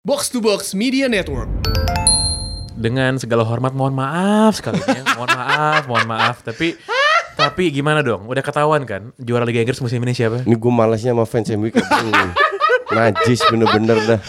Box 0.00 0.32
to 0.32 0.40
Box 0.40 0.72
Media 0.72 1.12
Network. 1.12 1.44
dengan 2.72 3.20
segala 3.20 3.44
hormat 3.44 3.76
mohon 3.76 3.92
maaf 3.92 4.56
sekali 4.56 4.80
ya. 4.80 5.04
mohon 5.12 5.28
maaf 5.28 5.84
mohon 5.84 6.08
maaf 6.08 6.40
tapi 6.40 6.72
tapi 7.36 7.68
gimana 7.68 8.00
dong 8.00 8.24
udah 8.24 8.40
ketahuan 8.40 8.88
kan 8.88 9.12
juara 9.20 9.44
Liga 9.44 9.60
Inggris 9.60 9.76
musim 9.84 10.00
ini 10.00 10.16
siapa 10.16 10.48
Ini 10.48 10.56
gue 10.56 10.72
malasnya 10.72 11.12
sama 11.12 11.28
fans 11.28 11.52
MU 11.52 11.68
kayak 11.68 11.84
gini. 11.84 12.24
Najis 12.90 13.44
bener-bener 13.52 14.00
dah. 14.08 14.20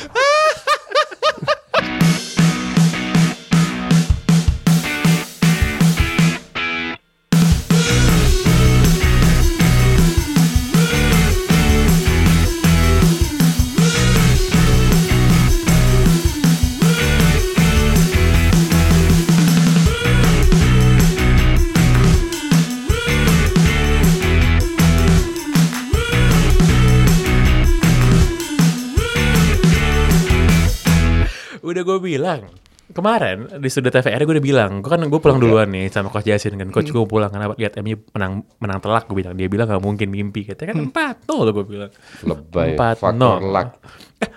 Bilang 32.22 32.54
kemarin 32.92 33.48
di 33.58 33.70
studio 33.72 33.90
TVR 33.90 34.22
gue 34.28 34.36
udah 34.38 34.46
bilang 34.46 34.72
gue 34.84 34.92
kan 34.92 35.02
gue 35.02 35.20
pulang 35.24 35.40
duluan 35.40 35.72
nih 35.72 35.88
sama 35.88 36.12
coach 36.12 36.28
Jasin 36.28 36.60
kan 36.60 36.70
coach 36.70 36.92
gue 36.92 37.06
pulang 37.08 37.32
kenapa 37.32 37.56
lihat 37.58 37.80
MU 37.82 37.98
menang 38.14 38.44
menang 38.60 38.80
telak 38.84 39.08
gue 39.08 39.18
bilang 39.24 39.34
dia 39.34 39.48
bilang 39.48 39.66
nggak 39.72 39.82
mungkin 39.82 40.08
mimpi 40.12 40.46
katanya 40.46 40.76
kan 40.76 40.80
empat 40.92 41.16
nol 41.26 41.50
gue 41.50 41.66
bilang 41.66 41.92
Lebay. 42.22 42.76
Empat 42.76 42.96
Faktor 43.00 43.42
nol. 43.42 43.50
luck. 43.50 43.70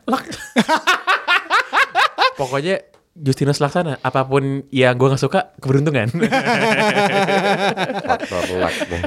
Lak. 0.09 0.24
Pokoknya 2.41 2.83
Justinus 3.15 3.62
Laksana, 3.62 4.02
apa 4.02 4.27
pun 4.27 4.66
yang 4.74 4.98
gue 4.98 5.07
gak 5.07 5.23
suka, 5.23 5.55
keberuntungan. 5.62 6.10
Faktor 8.10 8.43
luck 8.59 8.74
nih. 8.90 9.02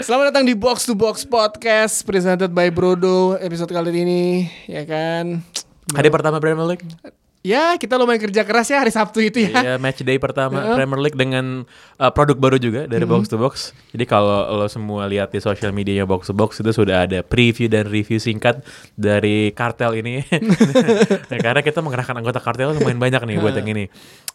Selamat 0.00 0.32
datang 0.32 0.48
di 0.48 0.56
Box 0.56 0.88
to 0.88 0.96
Box 0.96 1.28
Podcast 1.28 2.00
presented 2.08 2.56
by 2.56 2.72
Brodo 2.72 3.36
episode 3.36 3.68
kali 3.68 3.92
ini 3.92 4.48
ya 4.64 4.88
kan. 4.88 5.44
Hari 5.92 6.08
pertama 6.08 6.40
Premier 6.40 6.64
League, 6.64 6.86
Ya 7.42 7.74
kita 7.74 7.98
lumayan 7.98 8.22
kerja 8.22 8.46
keras 8.46 8.70
ya 8.70 8.78
hari 8.78 8.94
Sabtu 8.94 9.18
itu 9.18 9.50
ya. 9.50 9.74
ya 9.74 9.74
match 9.74 10.06
day 10.06 10.14
pertama 10.14 10.78
Premier 10.78 11.02
League 11.02 11.18
dengan 11.18 11.66
uh, 11.98 12.10
produk 12.14 12.38
baru 12.38 12.54
juga 12.54 12.86
dari 12.86 13.02
Box 13.02 13.26
to 13.26 13.34
Box. 13.34 13.74
Jadi 13.90 14.06
kalau 14.06 14.46
lo 14.46 14.70
semua 14.70 15.10
lihat 15.10 15.34
di 15.34 15.42
sosial 15.42 15.74
medianya 15.74 16.06
Box 16.06 16.30
to 16.30 16.34
Box 16.38 16.62
itu 16.62 16.70
sudah 16.70 17.02
ada 17.02 17.26
preview 17.26 17.66
dan 17.66 17.90
review 17.90 18.22
singkat 18.22 18.62
dari 18.94 19.50
kartel 19.52 19.98
ini. 19.98 20.22
Nah, 21.32 21.38
karena 21.40 21.64
kita 21.64 21.80
mengerahkan 21.80 22.12
anggota 22.12 22.38
kartel 22.42 22.76
lumayan 22.76 23.00
banyak 23.00 23.22
nih 23.24 23.36
buat 23.40 23.56
yang 23.56 23.68
ini. 23.72 23.84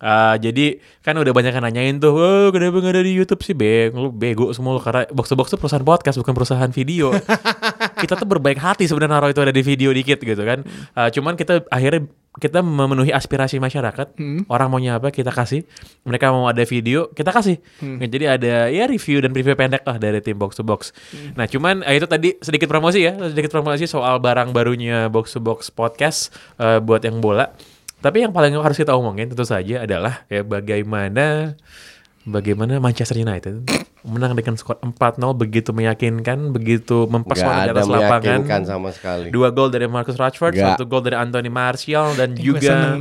Uh, 0.02 0.34
jadi 0.42 0.82
kan 1.06 1.14
udah 1.14 1.30
banyak 1.30 1.54
yang 1.54 1.66
nanyain 1.66 1.96
tuh, 2.02 2.14
"Wah, 2.18 2.50
kenapa 2.50 2.82
nggak 2.82 2.94
ada 2.98 3.04
di 3.06 3.14
YouTube 3.14 3.42
sih, 3.46 3.54
Beng? 3.54 3.94
Lu 3.94 4.10
bego 4.10 4.50
semua 4.52 4.74
lu 4.74 4.82
karena 4.82 5.06
Box 5.14 5.30
to 5.30 5.36
Box 5.38 5.54
tuh 5.54 5.60
perusahaan 5.62 5.86
podcast 5.86 6.18
bukan 6.18 6.34
perusahaan 6.34 6.72
video." 6.74 7.14
kita 8.04 8.18
tuh 8.18 8.26
berbaik 8.26 8.58
hati 8.58 8.90
sebenarnya 8.90 9.14
naruh 9.14 9.30
itu 9.30 9.42
ada 9.42 9.54
di 9.54 9.62
video 9.62 9.94
dikit 9.94 10.18
gitu 10.18 10.42
kan. 10.42 10.66
Uh, 10.98 11.10
cuman 11.14 11.38
kita 11.38 11.66
akhirnya 11.70 12.10
kita 12.38 12.62
memenuhi 12.62 13.10
aspirasi 13.14 13.58
masyarakat. 13.58 14.18
Orang 14.48 14.70
maunya 14.70 14.98
apa 14.98 15.10
kita 15.10 15.34
kasih. 15.34 15.66
Mereka 16.06 16.30
mau 16.30 16.46
ada 16.50 16.62
video 16.64 17.10
kita 17.12 17.34
kasih. 17.34 17.58
Nah, 17.82 18.08
Jadi 18.08 18.26
ada 18.30 18.70
ya 18.70 18.86
review 18.86 19.22
dan 19.22 19.34
preview 19.34 19.58
pendek 19.58 19.84
lah 19.84 19.98
dari 19.98 20.22
tim 20.22 20.38
Box 20.38 20.58
to 20.58 20.64
Box. 20.64 20.94
Nah 21.34 21.50
cuman 21.50 21.82
eh, 21.84 21.98
itu 21.98 22.08
tadi 22.08 22.38
sedikit 22.40 22.70
promosi 22.70 23.04
ya, 23.04 23.18
sedikit 23.30 23.52
promosi 23.52 23.90
soal 23.90 24.22
barang 24.22 24.54
barunya 24.54 25.10
Box 25.10 25.36
to 25.36 25.42
Box 25.42 25.74
podcast 25.74 26.32
eh, 26.62 26.78
buat 26.78 27.02
yang 27.04 27.20
bola. 27.20 27.52
Tapi 27.98 28.22
yang 28.22 28.32
paling 28.32 28.54
harus 28.54 28.78
kita 28.78 28.94
omongin 28.94 29.34
tentu 29.34 29.42
saja 29.42 29.82
adalah 29.82 30.30
ya 30.30 30.46
bagaimana 30.46 31.58
bagaimana 32.28 32.78
Manchester 32.78 33.18
United 33.18 33.66
menang 34.08 34.34
dengan 34.34 34.56
skor 34.56 34.80
4-0 34.80 34.96
begitu 35.36 35.76
meyakinkan, 35.76 36.56
begitu 36.56 37.04
Gak 37.04 37.12
mempesona 37.12 37.68
di 37.68 37.72
atas 37.76 37.88
lapangan. 37.92 38.40
sama 38.64 38.90
sekali. 38.96 39.28
Dua 39.30 39.52
gol 39.52 39.68
dari 39.68 39.86
Marcus 39.86 40.16
Rashford, 40.16 40.56
Nggak. 40.56 40.80
satu 40.80 40.84
gol 40.88 41.04
dari 41.04 41.20
Anthony 41.20 41.52
Martial 41.52 42.16
dan 42.16 42.32
Gue 42.34 42.56
juga. 42.56 42.96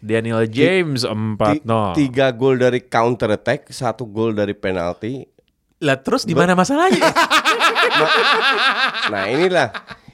Daniel 0.00 0.44
James 0.46 1.02
Ti- 1.02 1.64
4-0. 1.64 1.96
Tiga 1.96 2.26
gol 2.30 2.60
dari 2.60 2.84
counter 2.84 3.32
attack, 3.32 3.72
satu 3.72 4.04
gol 4.04 4.36
dari 4.36 4.52
penalti. 4.52 5.24
Lah 5.80 5.96
terus 5.96 6.28
di 6.28 6.36
mana 6.36 6.52
masalahnya? 6.52 7.00
Nah 9.10 9.26
inilah 9.26 9.68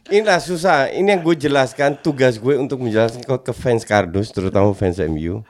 Inilah 0.06 0.38
susah. 0.38 0.87
Ini 0.94 1.19
yang 1.19 1.22
gue 1.26 1.34
jelaskan 1.34 1.99
tugas 1.99 2.38
gue 2.38 2.54
untuk 2.54 2.78
menjelaskan 2.78 3.26
ke, 3.26 3.50
ke 3.50 3.53
fans 3.53 3.82
kardus, 3.82 4.31
terutama 4.31 4.70
fans 4.70 5.03
MU, 5.03 5.43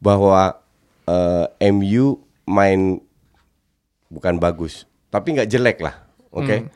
bahwa 0.00 0.56
eh, 1.04 1.68
MU 1.68 2.16
main 2.48 2.96
bukan 4.10 4.36
bagus, 4.36 4.84
tapi 5.08 5.38
nggak 5.38 5.48
jelek 5.48 5.78
lah, 5.80 5.94
oke. 6.34 6.68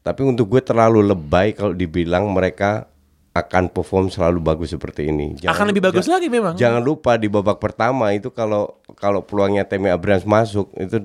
Tapi 0.00 0.20
untuk 0.24 0.48
gue 0.50 0.62
terlalu 0.64 1.04
lebay 1.06 1.52
kalau 1.52 1.76
dibilang 1.76 2.26
mereka 2.32 2.88
akan 3.30 3.70
perform 3.70 4.10
selalu 4.10 4.42
bagus 4.42 4.74
seperti 4.74 5.06
ini. 5.06 5.38
Akan 5.46 5.70
lebih 5.70 5.86
bagus 5.86 6.10
lagi 6.10 6.26
memang. 6.26 6.58
Jangan 6.58 6.82
lupa 6.82 7.14
di 7.14 7.30
babak 7.30 7.62
pertama 7.62 8.10
itu 8.10 8.34
kalau 8.34 8.82
kalau 8.98 9.22
peluangnya 9.22 9.62
Temi 9.62 9.86
Abrams 9.86 10.26
masuk 10.26 10.72
itu 10.74 10.98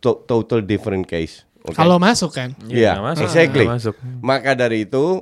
to- 0.00 0.24
total 0.24 0.64
different 0.64 1.04
case. 1.04 1.44
oke? 1.66 1.76
Kalau 1.76 2.00
masuk 2.00 2.32
kan. 2.32 2.56
Iya, 2.64 2.96
nggak 2.96 3.06
masuk, 3.12 3.24
exactly. 3.28 3.64
nggak 3.68 3.76
masuk. 3.76 3.94
Maka 4.24 4.50
dari 4.56 4.88
itu, 4.88 5.20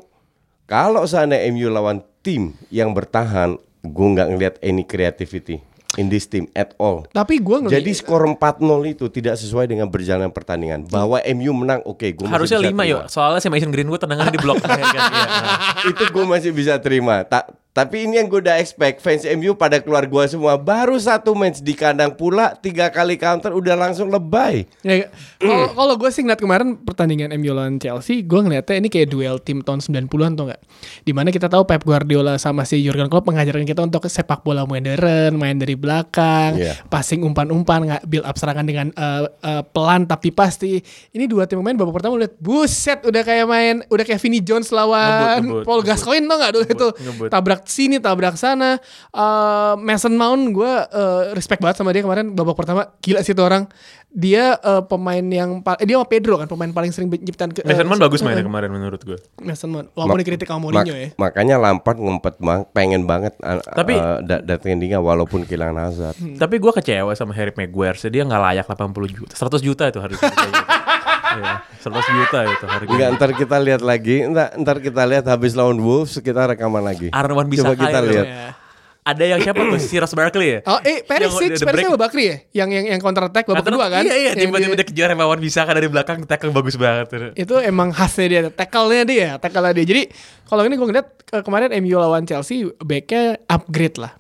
kalau 0.70 1.02
seandainya 1.02 1.50
MU 1.50 1.68
lawan 1.74 1.98
tim 2.22 2.54
yang 2.70 2.94
bertahan, 2.94 3.58
gue 3.82 4.06
nggak 4.14 4.28
ngelihat 4.30 4.54
any 4.62 4.86
creativity 4.86 5.58
in 5.98 6.06
this 6.06 6.30
team 6.30 6.46
at 6.54 6.78
all. 6.78 7.02
Tapi 7.10 7.42
gue 7.42 7.66
ngeliat 7.66 7.82
Jadi 7.82 7.90
skor 7.90 8.22
4-0 8.38 8.38
itu 8.86 9.10
tidak 9.10 9.34
sesuai 9.34 9.66
dengan 9.66 9.90
berjalan 9.90 10.30
pertandingan. 10.30 10.86
Bahwa 10.86 11.18
MU 11.34 11.52
menang, 11.52 11.82
oke, 11.82 12.06
gue 12.14 12.26
Harusnya 12.30 12.62
5 12.62 12.70
yuk. 12.70 13.02
Soalnya 13.10 13.42
si 13.42 13.50
Mason 13.50 13.74
Greenwood 13.74 13.98
tendangannya 13.98 14.32
di 14.32 14.40
blok. 14.40 14.62
Kan? 14.62 14.78
Nah. 14.88 15.82
itu 15.84 16.04
gue 16.10 16.24
masih 16.24 16.50
bisa 16.54 16.78
terima. 16.78 17.26
Tak, 17.26 17.50
tapi 17.70 18.02
ini 18.02 18.16
yang 18.16 18.26
gue 18.26 18.40
udah 18.40 18.58
expect 18.58 18.98
fans 18.98 19.22
MU 19.28 19.54
pada 19.54 19.78
keluar 19.78 20.02
gua 20.04 20.24
semua 20.24 20.54
baru 20.54 20.98
satu 20.98 21.30
match 21.32 21.60
di 21.60 21.72
kandang 21.72 22.10
pula 22.10 22.50
tiga 22.52 22.88
kali 22.88 23.14
counter 23.14 23.50
udah 23.50 23.74
langsung 23.74 24.08
lebay. 24.08 24.66
Ya, 24.82 25.06
kalau 25.38 25.70
kalau 25.72 25.94
gue 25.96 26.10
sih 26.10 26.20
ngeliat 26.20 26.38
kemarin 26.38 26.74
pertandingan 26.76 27.30
MU 27.34 27.50
lawan 27.50 27.78
Chelsea, 27.78 28.20
gue 28.20 28.34
ngeliatnya 28.36 28.76
ini 28.76 28.88
kayak 28.88 29.08
duel 29.08 29.38
tim 29.38 29.60
tahun 29.60 29.78
90-an 29.78 30.08
tuh 30.34 30.44
nggak? 30.46 30.60
Di 31.02 31.12
mana 31.12 31.30
kita 31.30 31.46
tahu 31.46 31.62
Pep 31.64 31.82
Guardiola 31.82 32.34
sama 32.36 32.62
si 32.62 32.80
Jurgen 32.80 33.06
Klopp 33.06 33.24
mengajarkan 33.24 33.62
kita 33.62 33.80
untuk 33.80 34.04
sepak 34.04 34.42
bola 34.42 34.64
modern, 34.64 35.34
main 35.34 35.54
dari 35.54 35.78
belakang, 35.78 36.58
Iya. 36.58 36.82
passing 36.86 37.22
umpan-umpan, 37.22 37.80
nggak 37.84 38.02
build 38.04 38.26
up 38.26 38.34
serangan 38.34 38.66
dengan 38.66 38.90
eh, 38.90 39.22
eh, 39.40 39.62
pelan 39.64 40.02
tapi 40.04 40.28
pasti. 40.28 40.82
Ini 41.08 41.24
dua 41.24 41.46
tim 41.46 41.58
pemain 41.58 41.76
babak 41.76 41.94
pertama 41.94 42.18
lihat 42.18 42.34
buset 42.38 43.04
udah 43.04 43.22
kayak 43.22 43.46
main, 43.46 43.74
udah 43.86 44.02
kayak 44.02 44.18
Vinnie 44.18 44.42
Jones 44.42 44.68
lawan 44.68 45.38
Ngebut, 45.38 45.46
ngebut, 45.46 45.62
Paul 45.62 45.78
ngebut. 45.78 45.90
Gascoigne 45.94 46.26
tuh 46.26 46.36
nggak 46.36 46.52
dulu 46.52 46.64
Ngebut, 46.64 46.74
itu 46.74 46.88
ngebut. 47.06 47.28
tabrak 47.30 47.57
sini 47.64 47.98
tabrak 47.98 48.34
sana 48.34 48.78
Eh, 49.08 49.74
Mason 49.78 50.12
Mount 50.12 50.42
gue 50.50 50.72
eh, 50.84 51.22
respect 51.32 51.58
banget 51.58 51.76
sama 51.76 51.90
dia 51.90 52.00
kemarin 52.00 52.30
babak 52.30 52.54
pertama 52.54 52.92
gila 52.98 53.20
sih 53.20 53.30
itu 53.30 53.40
orang 53.40 53.66
dia 54.08 54.56
eh, 54.56 54.82
pemain 54.82 55.20
yang 55.20 55.58
eh, 55.60 55.84
dia 55.84 55.96
sama 55.96 56.06
Pedro 56.06 56.36
kan 56.36 56.46
pemain 56.46 56.68
paling 56.68 56.88
sering 56.88 57.08
nyiptain 57.08 57.50
ke, 57.50 57.60
eh, 57.60 57.66
Mason 57.66 57.84
Mount 57.84 58.00
bagus 58.00 58.20
mainnya 58.20 58.40
eh, 58.40 58.46
kemarin 58.46 58.70
menurut 58.70 59.00
gue. 59.00 59.18
Mason 59.38 59.68
Mount 59.68 59.90
walaupun 59.92 60.14
Ma- 60.14 60.22
dikritik 60.22 60.46
sama 60.46 60.58
Mak- 60.58 60.64
Mourinho 60.64 60.94
ya 60.94 61.08
Makanya 61.16 61.56
Lampard 61.56 61.98
ngempet 61.98 62.34
bang, 62.38 62.60
pengen 62.70 63.02
banget 63.04 63.34
uh, 63.40 63.58
Tapi- 63.60 63.96
uh, 63.96 64.20
da- 64.20 64.40
datengin 64.40 64.78
dia 64.78 64.98
walaupun 64.98 65.42
kehilangan 65.42 65.76
Hazard. 65.82 66.14
Hmm. 66.14 66.36
Tapi 66.36 66.56
gue 66.56 66.72
kecewa 66.72 67.12
sama 67.12 67.32
Harry 67.32 67.52
Maguire. 67.52 67.98
Dia 68.00 68.22
nggak 68.22 68.42
layak 68.42 68.66
80 68.66 68.88
juta. 69.10 69.32
100 69.34 69.60
juta 69.60 69.84
itu 69.86 69.98
harusnya. 69.98 70.30
Iya, 71.30 71.52
100 71.78 71.92
juta 72.14 72.38
itu 72.42 72.64
harganya. 72.64 72.88
Enggak, 72.90 73.08
ntar 73.14 73.30
kita 73.34 73.56
lihat 73.58 73.82
lagi. 73.82 74.16
Ntar, 74.24 74.46
ntar 74.56 74.76
kita 74.78 75.02
lihat 75.04 75.24
habis 75.24 75.52
lawan 75.52 75.76
Wolves 75.76 76.16
kita 76.18 76.48
rekaman 76.48 76.80
lagi. 76.80 77.08
Aaron 77.10 77.34
Wan 77.34 77.46
bisa 77.46 77.66
Coba 77.66 77.76
kita 77.76 78.00
lihat. 78.00 78.26
Ya. 78.26 78.50
Ada 79.00 79.24
yang 79.24 79.40
siapa 79.40 79.56
tuh? 79.62 79.80
Si 79.80 79.96
Ross 79.96 80.12
Barkley 80.12 80.48
ya? 80.50 80.58
Oh, 80.68 80.76
eh, 80.78 81.00
Perisic, 81.00 81.56
Perisic 81.56 81.84
sama 81.86 81.96
Bakri 81.96 82.22
ya? 82.22 82.36
Yang 82.54 82.68
yang 82.70 82.84
yang 82.92 83.00
counter 83.00 83.24
attack 83.24 83.48
babak 83.48 83.56
Nah, 83.56 83.64
kedua 83.64 83.84
kan? 83.88 84.02
Iya, 84.04 84.14
iya. 84.14 84.30
Yang 84.30 84.52
Tiba-tiba 84.52 84.74
dia- 84.74 84.84
kejar 84.84 85.08
sama 85.08 85.24
Wan 85.24 85.40
bisa 85.40 85.60
kan 85.64 85.72
dari 85.72 85.88
belakang 85.88 86.18
tackle 86.22 86.52
bagus 86.52 86.76
banget. 86.76 87.06
tuh. 87.08 87.32
itu 87.32 87.54
emang 87.58 87.88
khasnya 87.88 88.26
dia 88.26 88.40
tackle-nya 88.50 89.02
dia 89.04 89.28
tackle-nya 89.36 89.72
dia 89.72 89.86
jadi 89.86 90.02
kalau 90.44 90.60
ini 90.62 90.76
gue 90.76 90.86
ngeliat 90.86 91.08
ke- 91.18 91.40
kemarin 91.40 91.72
MU 91.78 91.96
lawan 91.96 92.24
Chelsea 92.24 92.68
backnya 92.78 93.40
upgrade 93.46 93.96
lah 93.96 94.12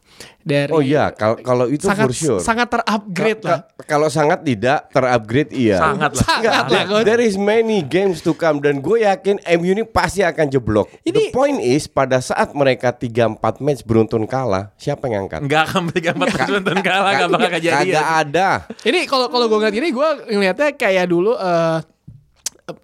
dari 0.48 0.72
Oh 0.72 0.80
iya, 0.80 1.12
kal- 1.12 1.36
kalau 1.38 1.68
itu 1.68 1.84
sangat 1.84 2.08
for 2.08 2.12
sure. 2.12 2.40
sangat 2.40 2.66
terupgrade 2.66 3.44
lah 3.44 3.60
Ka- 3.68 3.84
Kalau 3.86 4.08
sangat 4.08 4.40
tidak 4.40 4.88
terupgrade 4.88 5.52
iya. 5.52 5.76
Sangat 5.78 6.10
lah. 6.10 6.24
Sangat 6.24 6.64
lah, 6.66 7.04
there- 7.04 7.20
is 7.20 7.36
many 7.36 7.82
games 7.82 8.18
to 8.18 8.32
come 8.32 8.58
dan 8.58 8.78
gue 8.78 9.02
yakin 9.02 9.36
MU 9.54 9.70
ini 9.70 9.84
pasti 9.84 10.22
akan 10.22 10.48
jeblok. 10.48 10.88
The 11.02 11.12
Ini- 11.12 11.30
point 11.30 11.58
is 11.58 11.84
pada 11.84 12.16
saat 12.18 12.50
mereka 12.52 12.88
3-4 12.90 13.36
match 13.58 13.82
beruntun 13.82 14.24
kalah, 14.24 14.72
siapa 14.74 15.04
yang 15.06 15.26
angkat? 15.26 15.44
Enggak 15.44 15.62
akan 15.68 15.82
tiga 15.90 16.10
empat 16.12 16.28
nonton 16.48 16.78
kalah 16.80 17.10
nggak 17.12 17.28
bakal 17.28 17.50
kejadian. 17.52 17.84
Kagak 17.92 18.08
ada. 18.24 18.48
Ini 18.80 19.04
kalau 19.04 19.26
kalau 19.26 19.44
gue 19.46 19.58
ngeliat 19.58 19.76
ini 19.76 19.88
gue 19.90 20.08
ngeliatnya 20.30 20.68
kayak 20.72 21.06
dulu 21.06 21.34
eh 21.34 21.76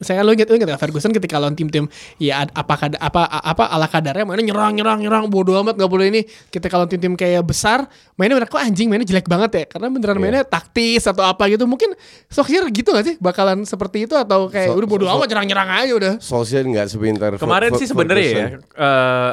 saya 0.01 0.25
lo 0.25 0.33
inget 0.33 0.49
lo 0.49 0.57
inget 0.57 0.69
gak 0.69 0.81
Ferguson 0.81 1.13
ketika 1.13 1.37
lawan 1.37 1.53
tim-tim 1.53 1.87
ya 2.17 2.45
apa 2.45 2.75
kada, 2.77 2.97
apa 2.99 3.25
apa 3.27 3.65
ala 3.69 3.87
kadarnya 3.87 4.25
mainnya 4.25 4.53
nyerang 4.53 4.73
nyerang 4.75 4.99
nyerang 5.01 5.25
bodoh 5.29 5.61
amat 5.61 5.77
nggak 5.77 5.91
boleh 5.91 6.07
ini. 6.09 6.23
Ketika 6.49 6.77
lawan 6.77 6.89
tim-tim 6.89 7.15
kayak 7.15 7.45
besar 7.45 7.87
mainnya 8.17 8.39
bener 8.39 8.49
kok 8.49 8.61
anjing 8.61 8.89
mainnya 8.89 9.05
jelek 9.05 9.27
banget 9.27 9.51
ya? 9.53 9.65
Karena 9.69 9.87
beneran 9.91 10.17
mainnya 10.17 10.43
taktis 10.45 11.05
atau 11.05 11.25
apa 11.25 11.47
gitu 11.51 11.67
mungkin 11.67 11.93
Solskjaer 12.29 12.69
gitu 12.71 12.93
gak 12.93 13.05
sih? 13.05 13.15
Bakalan 13.19 13.65
seperti 13.65 14.07
itu 14.07 14.15
atau 14.15 14.49
kayak 14.49 14.73
So- 14.73 14.79
udah 14.79 14.89
bodoh 14.89 15.07
so- 15.09 15.15
amat 15.19 15.27
nyerang-nyerang 15.31 15.69
aja 15.69 15.93
udah. 15.95 16.13
Solskjaer 16.21 16.65
nggak 16.65 16.87
sepintar 16.89 17.31
Kemarin 17.37 17.71
Fer- 17.75 17.81
sih 17.81 17.89
sebenarnya 17.91 18.25
ya, 18.25 18.47
eh, 18.47 18.51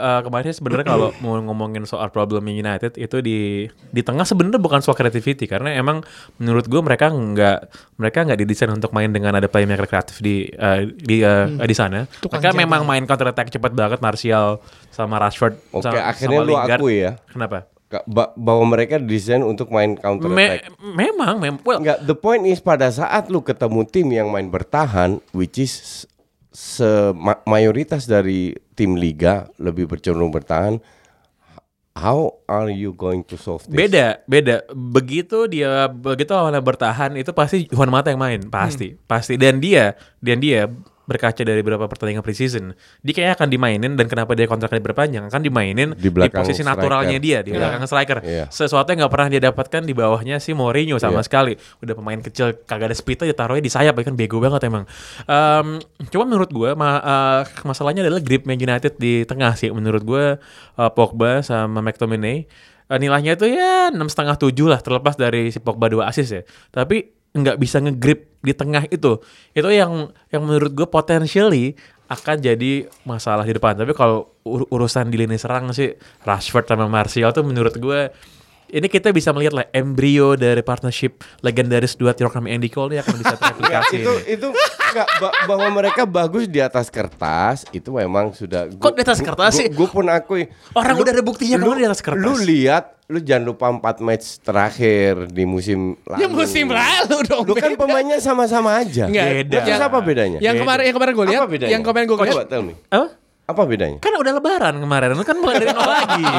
eh, 0.01 0.19
kemarin 0.25 0.47
sih 0.51 0.57
sebenarnya 0.59 0.85
kalau 0.87 1.09
mau 1.23 1.37
ngomongin 1.39 1.83
soal 1.85 2.09
problem 2.09 2.47
United 2.47 2.97
itu 2.97 3.17
di 3.21 3.39
di 3.69 4.01
tengah 4.01 4.25
sebenarnya 4.25 4.59
bukan 4.59 4.81
soal 4.81 4.97
creativity. 4.97 5.45
Karena 5.45 5.71
emang 5.75 6.01
menurut 6.41 6.65
gue 6.65 6.81
mereka 6.81 7.09
nggak 7.09 7.59
mereka 7.97 8.17
nggak 8.25 8.39
didesain 8.41 8.71
untuk 8.73 8.91
main 8.91 9.13
dengan 9.13 9.37
ada 9.37 9.45
playmaker 9.45 9.85
kreatif 9.85 10.19
di 10.19 10.40
eh, 10.47 10.81
di 10.89 11.21
eh, 11.21 11.45
di 11.61 11.75
sana. 11.75 12.09
Tukang 12.17 12.39
Mereka 12.39 12.57
memang 12.57 12.81
main 12.81 13.03
counter 13.03 13.29
attack 13.29 13.49
cepat 13.49 13.71
banget 13.71 13.99
Martial 13.99 14.57
sama 14.89 15.17
Rashford. 15.17 15.59
Oke, 15.69 15.85
sama, 15.85 16.01
akhirnya 16.03 16.39
sama 16.39 16.47
lu 16.47 16.53
Lingard. 16.55 16.79
akui 16.79 16.95
ya. 16.99 17.11
Kenapa? 17.27 17.69
Ba- 18.07 18.31
bahwa 18.33 18.71
mereka 18.71 18.95
desain 18.97 19.43
untuk 19.43 19.67
main 19.67 19.93
counter 19.93 20.25
Me- 20.25 20.63
attack. 20.63 20.71
memang, 20.79 21.35
memang. 21.37 21.59
Well, 21.61 21.83
Enggak, 21.83 21.99
the 22.01 22.15
point 22.15 22.47
is 22.47 22.57
pada 22.57 22.87
saat 22.87 23.27
lu 23.27 23.43
ketemu 23.43 23.83
tim 23.83 24.07
yang 24.09 24.31
main 24.31 24.47
bertahan, 24.47 25.19
which 25.31 25.59
is 25.59 26.07
se 26.47 26.87
ma- 27.11 27.43
mayoritas 27.43 28.03
dari 28.05 28.55
tim 28.73 28.95
liga 28.95 29.51
lebih 29.57 29.87
bercenderung 29.87 30.31
bertahan, 30.31 30.79
how 31.95 32.39
are 32.47 32.71
you 32.71 32.95
going 32.95 33.23
to 33.27 33.35
solve 33.35 33.67
this? 33.67 33.75
Beda, 33.75 34.23
beda. 34.25 34.63
Begitu 34.71 35.47
dia 35.51 35.91
begitu 35.91 36.31
lawannya 36.31 36.63
bertahan 36.63 37.11
itu 37.19 37.31
pasti 37.35 37.67
Juan 37.67 37.91
Mata 37.91 38.11
yang 38.11 38.21
main, 38.21 38.41
pasti, 38.47 38.95
Hmm. 38.95 38.99
pasti. 39.07 39.35
Dan 39.35 39.59
dia, 39.59 39.99
dan 40.23 40.39
dia 40.39 40.71
berkaca 41.11 41.41
dari 41.41 41.59
beberapa 41.59 41.83
pertandingan 41.85 42.21
preseason, 42.21 42.71
dia 42.99 43.11
kayaknya 43.11 43.35
akan 43.35 43.47
dimainin 43.47 43.91
dan 43.93 44.05
kenapa 44.05 44.31
dia 44.31 44.47
kontraknya 44.47 44.79
diperpanjang 44.79 45.27
kan 45.27 45.39
dimainin 45.39 45.91
Di 45.93 46.07
belakang 46.07 46.41
posisi 46.41 46.59
striker. 46.59 46.71
naturalnya 46.79 47.17
dia 47.17 47.43
di 47.43 47.51
Iya. 47.51 47.59
belakang 47.59 47.83
striker. 47.83 48.19
Iya. 48.23 48.45
Sesuatu 48.47 48.87
yang 48.87 49.03
nggak 49.03 49.11
pernah 49.11 49.27
dia 49.27 49.41
dapatkan 49.43 49.81
di 49.81 49.91
bawahnya 49.91 50.39
si 50.39 50.51
Mourinho 50.51 50.95
sama 50.95 51.19
Iya. 51.19 51.27
sekali. 51.27 51.53
Udah 51.79 51.93
pemain 51.93 52.17
kecil 52.17 52.55
kagak 52.63 52.87
ada 52.87 52.95
speed 52.95 53.19
aja 53.21 53.35
taruhnya 53.35 53.61
di 53.61 53.69
sayap 53.69 53.93
kan 53.97 54.15
bego 54.15 54.39
banget 54.39 54.63
emang. 54.65 54.87
Um, 55.25 55.77
cuma 56.07 56.23
menurut 56.23 56.47
gue 56.47 56.71
ma- 56.73 56.99
uh, 56.99 57.41
masalahnya 57.63 58.01
adalah 58.01 58.19
grip 58.19 58.43
Man 58.43 58.55
United 58.55 58.95
di 58.95 59.23
tengah 59.23 59.53
sih 59.53 59.69
menurut 59.69 60.01
gue 60.01 60.39
uh, 60.77 60.91
Pogba 60.91 61.41
sama 61.41 61.81
McTominay 61.81 62.47
uh, 62.87 62.95
nilainya 62.95 63.35
itu 63.35 63.45
ya 63.45 63.89
enam 63.89 64.07
setengah 64.07 64.37
tujuh 64.37 64.67
lah 64.67 64.79
terlepas 64.79 65.15
dari 65.15 65.49
si 65.49 65.59
Pogba 65.59 65.87
dua 65.87 66.07
asis 66.07 66.27
ya. 66.29 66.41
Tapi 66.69 67.20
nggak 67.31 67.57
bisa 67.59 67.79
ngegrip 67.79 68.41
di 68.43 68.53
tengah 68.55 68.87
itu. 68.89 69.21
Itu 69.55 69.69
yang 69.71 70.11
yang 70.33 70.43
menurut 70.43 70.71
gue 70.73 70.87
potentially 70.87 71.77
akan 72.11 72.43
jadi 72.43 72.91
masalah 73.07 73.47
di 73.47 73.55
depan. 73.55 73.79
Tapi 73.79 73.95
kalau 73.95 74.27
ur- 74.43 74.67
urusan 74.67 75.07
di 75.07 75.15
lini 75.21 75.39
serang 75.39 75.71
sih 75.71 75.95
Rashford 76.27 76.67
sama 76.67 76.91
Martial 76.91 77.31
tuh 77.31 77.47
menurut 77.47 77.71
gue 77.79 78.11
ini 78.71 78.87
kita 78.87 79.09
bisa 79.09 79.29
melihat 79.29 79.53
lah 79.53 79.65
embrio 79.69 80.33
dari 80.33 80.59
partnership 80.59 81.11
legendaris 81.39 81.93
dua 81.93 82.11
Tyrone 82.11 82.31
sama 82.31 82.47
Andy 82.47 82.67
Cole 82.67 82.89
ini 82.89 82.99
akan 82.99 83.13
bisa 83.15 83.29
Enggak, 83.29 83.41
teraplikasi. 83.45 83.97
itu 83.97 84.11
ini. 84.17 84.33
itu 84.33 84.47
enggak 84.87 85.07
ba- 85.17 85.35
bahwa 85.45 85.67
mereka 85.73 86.01
bagus 86.03 86.45
di 86.45 86.57
atas 86.57 86.87
kertas 86.87 87.67
itu 87.69 87.89
memang 87.89 88.31
sudah 88.31 88.67
Kok 88.69 88.93
di 88.93 89.01
atas 89.01 89.19
kertas 89.19 89.51
sih? 89.53 89.67
Gue 89.67 89.85
pun 89.85 90.07
akui. 90.07 90.47
Orang 90.71 90.95
udah 90.97 91.11
ada 91.11 91.21
buktinya 91.21 91.55
lu, 91.55 91.73
di 91.73 91.83
atas 91.83 91.99
kertas? 91.99 92.19
Lu 92.19 92.33
lihat, 92.37 92.99
lu 93.05 93.19
jangan 93.19 93.43
lupa 93.45 93.65
empat 93.67 93.99
match 93.99 94.39
terakhir 94.39 95.27
di 95.27 95.43
musim 95.43 95.99
lalu. 96.01 96.19
ya 96.19 96.27
musim 96.27 96.67
lalu 96.67 97.17
dong 97.23 97.43
Lu 97.43 97.53
kan 97.53 97.69
beda. 97.69 97.81
pemainnya 97.81 98.17
sama-sama 98.17 98.77
aja. 98.77 99.05
Enggak, 99.05 99.27
Beda. 99.45 99.57
Terus 99.61 99.81
apa 99.81 99.97
bedanya? 99.99 100.39
yang 100.39 100.55
kemarin 100.55 100.83
yang 100.85 100.95
kemarin 100.95 101.13
gue 101.13 101.25
lihat 101.27 101.39
Apa 101.39 101.49
bedanya? 101.49 101.71
yang 101.71 101.81
kemarin 101.81 102.05
gue 102.05 102.17
lihat 102.17 102.33
Coba 102.33 102.45
tell 102.45 102.63
me. 102.63 102.73
Apa? 102.87 103.07
Apa 103.51 103.67
bedanya? 103.67 103.97
Kan 103.99 104.13
udah 104.15 104.33
lebaran 104.39 104.73
kemarin, 104.79 105.15
kan 105.21 105.37
mulai 105.37 105.55
dari 105.59 105.73
nol 105.75 105.87
lagi. 105.87 106.23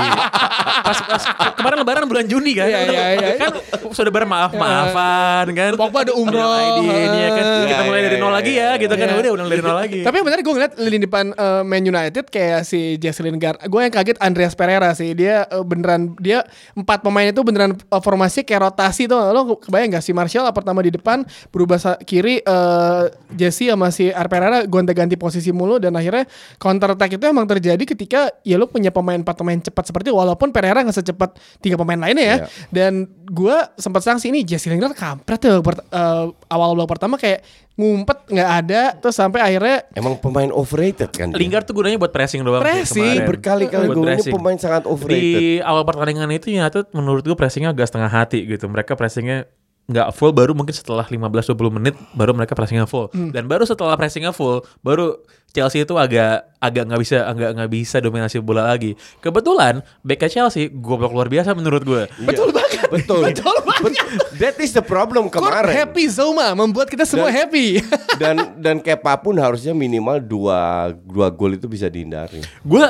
Pas, 0.83 0.99
pas 0.99 1.23
kemarin 1.55 1.79
lebaran 1.85 2.05
bulan 2.11 2.27
Juni 2.27 2.59
kan. 2.59 2.67
Iya, 2.67 2.79
iya, 2.91 3.05
iya. 3.15 3.29
Kan 3.39 3.55
sudah 3.95 4.11
bermaaf-maafan 4.11 5.47
kan. 5.55 5.73
Pogba 5.79 6.03
ada 6.03 6.13
umroh. 6.17 6.83
Ini, 6.83 6.91
ini 6.91 7.19
ya 7.23 7.31
kan. 7.31 7.45
Kita 7.71 7.83
mulai 7.87 8.01
dari 8.03 8.17
nol 8.19 8.33
lagi 8.35 8.53
ya, 8.59 8.75
gitu 8.81 8.91
kan. 8.91 9.07
Udah, 9.15 9.31
udah 9.31 9.47
dari 9.47 9.63
nol 9.63 9.77
lagi. 9.79 10.01
Tapi 10.03 10.15
yang 10.19 10.27
benar 10.27 10.39
gue 10.43 10.55
ngeliat 10.59 10.73
lini 10.81 10.99
depan 11.07 11.25
eh, 11.37 11.63
Man 11.63 11.85
United 11.87 12.25
kayak 12.29 12.67
si 12.67 12.99
Jesse 12.99 13.23
Lingard. 13.23 13.63
Gue 13.71 13.87
yang 13.87 13.95
kaget 13.95 14.19
Andreas 14.19 14.59
Pereira 14.59 14.91
sih. 14.97 15.15
Dia 15.15 15.47
eh, 15.47 15.63
beneran 15.63 16.19
dia 16.19 16.43
empat 16.75 17.05
pemain 17.05 17.31
itu 17.31 17.43
beneran 17.47 17.79
eh, 17.79 18.03
formasi 18.03 18.43
kayak 18.43 18.73
rotasi 18.73 19.07
tuh. 19.07 19.21
Lo 19.31 19.55
kebayang 19.61 19.95
gak 19.95 20.05
si 20.05 20.11
Martial 20.11 20.49
pertama 20.51 20.83
di 20.83 20.91
depan 20.91 21.23
berubah 21.55 21.79
kiri 22.03 22.43
eh, 22.43 23.03
Jesse 23.39 23.71
sama 23.71 23.95
si 23.95 24.11
Pereira 24.11 24.67
gonta-ganti 24.67 25.15
posisi 25.15 25.55
mulu 25.55 25.79
dan 25.79 25.95
akhirnya 25.95 26.27
counter 26.59 26.97
attack 27.03 27.19
itu 27.19 27.27
emang 27.27 27.51
terjadi 27.51 27.83
ketika 27.83 28.31
ya 28.47 28.55
lo 28.55 28.71
punya 28.71 28.95
pemain 28.95 29.19
empat 29.19 29.35
pemain 29.35 29.59
cepat 29.59 29.91
seperti 29.91 30.15
itu. 30.15 30.17
walaupun 30.17 30.55
Pereira 30.55 30.87
nggak 30.87 31.03
secepat 31.03 31.35
tiga 31.59 31.75
pemain 31.75 31.99
lainnya 31.99 32.23
ya. 32.23 32.37
Iya. 32.39 32.47
Dan 32.71 32.93
gue 33.27 33.57
sempat 33.75 34.07
sanksi 34.07 34.31
ini 34.31 34.47
Jesse 34.47 34.71
Lingard 34.71 34.95
kampret 34.95 35.43
tuh 35.43 35.59
eh, 35.59 36.27
awal 36.47 36.79
babak 36.79 36.95
pertama 36.95 37.19
kayak 37.19 37.43
ngumpet 37.73 38.29
nggak 38.29 38.51
ada 38.63 38.83
terus 39.01 39.17
sampai 39.17 39.41
akhirnya 39.43 39.89
Emang 39.97 40.15
pemain 40.21 40.53
overrated 40.53 41.11
kan? 41.11 41.33
dia? 41.33 41.41
Lingard 41.43 41.65
tuh 41.67 41.75
gunanya 41.75 41.99
buat 41.99 42.15
pressing 42.15 42.45
doang. 42.47 42.63
sih 42.63 43.03
Pressing, 43.03 43.27
berkali-kali 43.27 43.87
gue 43.91 43.97
ini 43.97 44.07
pressing. 44.15 44.33
pemain 44.37 44.59
sangat 44.61 44.85
overrated. 44.87 45.41
Di 45.41 45.65
awal 45.65 45.83
pertandingan 45.83 46.31
itu 46.31 46.55
United 46.55 46.93
menurut 46.95 47.27
gue 47.27 47.35
pressingnya 47.35 47.75
agak 47.75 47.91
setengah 47.91 48.13
hati 48.13 48.45
gitu. 48.47 48.69
Mereka 48.71 48.95
pressingnya 48.95 49.49
nggak 49.93 50.09
full 50.17 50.33
baru 50.33 50.57
mungkin 50.57 50.73
setelah 50.73 51.05
15-20 51.05 51.53
menit 51.77 51.95
baru 52.17 52.33
mereka 52.33 52.57
pressingnya 52.57 52.89
full. 52.89 53.13
Hmm. 53.13 53.29
dan 53.29 53.45
baru 53.45 53.69
setelah 53.69 53.95
pressingnya 54.01 54.33
full 54.33 54.65
baru 54.81 55.21
Chelsea 55.53 55.85
itu 55.85 55.95
agak 56.01 56.49
agak 56.57 56.83
nggak 56.89 57.01
bisa 57.05 57.29
agak 57.29 57.51
nggak 57.53 57.71
bisa 57.71 57.97
dominasi 58.01 58.41
bola 58.41 58.73
lagi. 58.73 58.97
Kebetulan 59.21 59.85
backnya 60.01 60.49
Chelsea 60.49 60.73
goblok 60.73 61.13
luar 61.13 61.29
biasa 61.29 61.53
menurut 61.53 61.85
gue. 61.85 62.03
Betul 62.25 62.57
banget 62.57 62.72
Betul. 62.93 63.25
betul 63.27 63.57
banget 63.63 64.05
That 64.35 64.57
is 64.59 64.71
the 64.71 64.81
problem 64.81 65.27
kemarin. 65.27 65.73
happy 65.73 66.05
Zoma 66.07 66.53
membuat 66.53 66.87
kita 66.87 67.03
semua 67.03 67.27
Dan- 67.27 67.39
happy. 67.39 67.67
dan 68.21 68.37
dan 68.57 68.77
Kepa 68.79 69.17
pun 69.17 69.35
harusnya 69.35 69.73
minimal 69.73 70.19
dua 70.19 70.61
dua 70.99 71.29
gol 71.29 71.53
itu 71.53 71.65
bisa 71.65 71.87
dihindari. 71.87 72.45
gue 72.61 72.87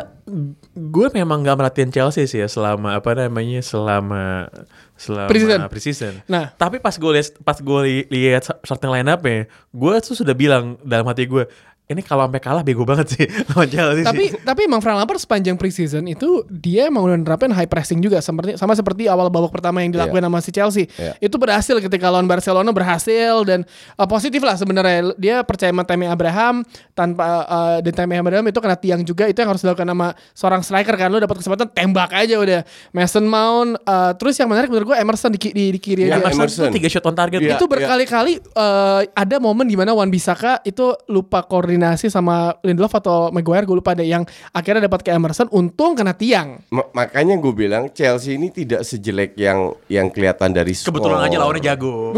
gue 0.73 1.07
memang 1.13 1.39
nggak 1.41 1.57
merhatiin 1.57 1.91
Chelsea 1.91 2.25
sih 2.25 2.39
ya 2.39 2.47
selama 2.47 2.95
apa 2.95 3.11
namanya 3.17 3.59
selama 3.61 4.47
selama 4.95 5.27
Preseason. 5.27 5.61
preseason. 5.67 6.15
Nah. 6.25 6.51
tapi 6.53 6.79
pas 6.79 6.95
gue 6.95 7.11
lihat 7.13 7.35
pas 7.41 7.55
gue 7.55 7.81
li- 7.83 8.09
lihat 8.09 8.47
starting 8.61 8.91
line 8.93 9.09
up 9.09 9.21
nya 9.21 9.45
gue 9.69 9.95
tuh 10.01 10.15
sudah 10.15 10.33
bilang 10.33 10.79
dalam 10.81 11.03
hati 11.05 11.25
gue 11.25 11.47
ini 11.85 12.01
kalau 12.01 12.25
sampai 12.25 12.39
kalah 12.39 12.63
bego 12.63 12.83
banget 12.83 13.07
sih 13.11 13.25
lawan 13.53 13.67
Chelsea 13.67 14.01
tapi 14.01 14.31
sih. 14.31 14.41
tapi 14.41 14.61
emang 14.65 14.81
Frank 14.81 14.97
Lampard 14.97 15.19
sepanjang 15.19 15.55
preseason 15.55 16.07
itu 16.07 16.41
dia 16.49 16.87
emang 16.87 17.05
udah 17.05 17.19
nerapin 17.19 17.51
high 17.51 17.67
pressing 17.67 17.99
juga 17.99 18.17
seperti 18.19 18.55
sama 18.55 18.73
seperti 18.73 19.07
awal 19.07 19.29
babak 19.29 19.51
pertama 19.51 19.79
yang 19.79 19.91
dilakukan 19.91 20.23
sama 20.23 20.39
si 20.39 20.51
Chelsea. 20.51 20.87
Iya. 20.89 21.19
Itu 21.21 21.37
berhasil 21.37 21.77
ketika 21.79 22.09
lawan 22.09 22.25
Barcelona 22.25 22.71
berhasil 22.71 23.45
dan 23.45 23.67
uh, 23.95 24.07
positif 24.07 24.41
lah 24.41 24.55
sebenarnya 24.55 25.13
dia 25.17 25.43
percaya 25.43 25.69
sama 25.69 25.83
Tammy 25.83 26.07
Abraham 26.07 26.65
tanpa 26.93 27.27
uh, 27.45 27.79
dan 27.81 27.93
Tammy 27.93 28.17
Abraham 28.17 28.47
itu 28.47 28.59
kena 28.59 28.77
tiang 28.77 29.03
juga 29.03 29.27
itu 29.27 29.37
yang 29.37 29.51
harus 29.51 29.61
dilakukan 29.61 29.85
sama 29.85 30.09
seorang 30.33 30.63
striker 30.63 30.95
kan 30.95 31.09
lu 31.09 31.19
dapat 31.19 31.37
kesempatan 31.37 31.67
tembak 31.69 32.15
aja 32.15 32.39
udah. 32.39 32.61
Mason 32.91 33.27
Mount 33.27 33.77
uh, 33.83 34.15
terus 34.15 34.39
yang 34.39 34.49
menarik 34.49 34.71
menurut 34.71 34.95
gue 34.95 34.97
Emerson 34.97 35.29
di, 35.29 35.41
di, 35.43 35.65
di 35.73 35.81
kiri 35.81 36.03
Iya, 36.05 36.17
aja. 36.17 36.31
Emerson, 36.31 36.41
Emerson. 36.63 36.71
tiga 36.73 36.89
shot 36.89 37.05
on 37.05 37.13
target 37.13 37.39
Iya. 37.39 37.55
itu 37.55 37.65
berkali-kali 37.67 38.33
eh, 38.39 39.01
ada 39.09 39.37
momen 39.37 39.67
di 39.67 39.75
mana 39.75 39.93
Wan 39.93 40.09
Bisaka 40.09 40.63
itu 40.63 40.95
lupa 41.07 41.43
koordinasi 41.43 41.72
sama 42.09 42.57
Lindelof 42.61 42.93
atau 42.93 43.31
Maguire 43.31 43.65
gue 43.65 43.77
lupa 43.79 43.93
deh 43.93 44.05
yang 44.05 44.25
akhirnya 44.51 44.91
dapat 44.91 45.07
ke 45.07 45.11
Emerson 45.11 45.47
untung 45.49 45.95
kena 45.95 46.13
tiang. 46.13 46.61
Ma- 46.69 46.89
makanya 46.93 47.39
gue 47.39 47.53
bilang 47.53 47.89
Chelsea 47.91 48.35
ini 48.35 48.51
tidak 48.51 48.83
sejelek 48.83 49.37
yang 49.37 49.73
yang 49.87 50.11
kelihatan 50.11 50.53
dari 50.53 50.73
skor. 50.73 50.93
kebetulan 50.93 51.29
aja 51.29 51.37
lawannya 51.39 51.63
jago. 51.73 52.17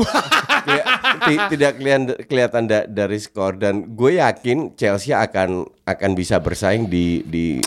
Tidak 1.25 1.73
kelihatan 1.79 2.05
kelihatan 2.27 2.63
da- 2.65 2.89
dari 2.89 3.19
skor. 3.21 3.57
Dan 3.57 3.95
gue 3.95 4.19
yakin 4.19 4.75
Chelsea 4.75 5.13
akan 5.13 5.65
akan 5.85 6.11
bisa 6.17 6.41
bersaing 6.41 6.89
di 6.89 7.21
di 7.29 7.61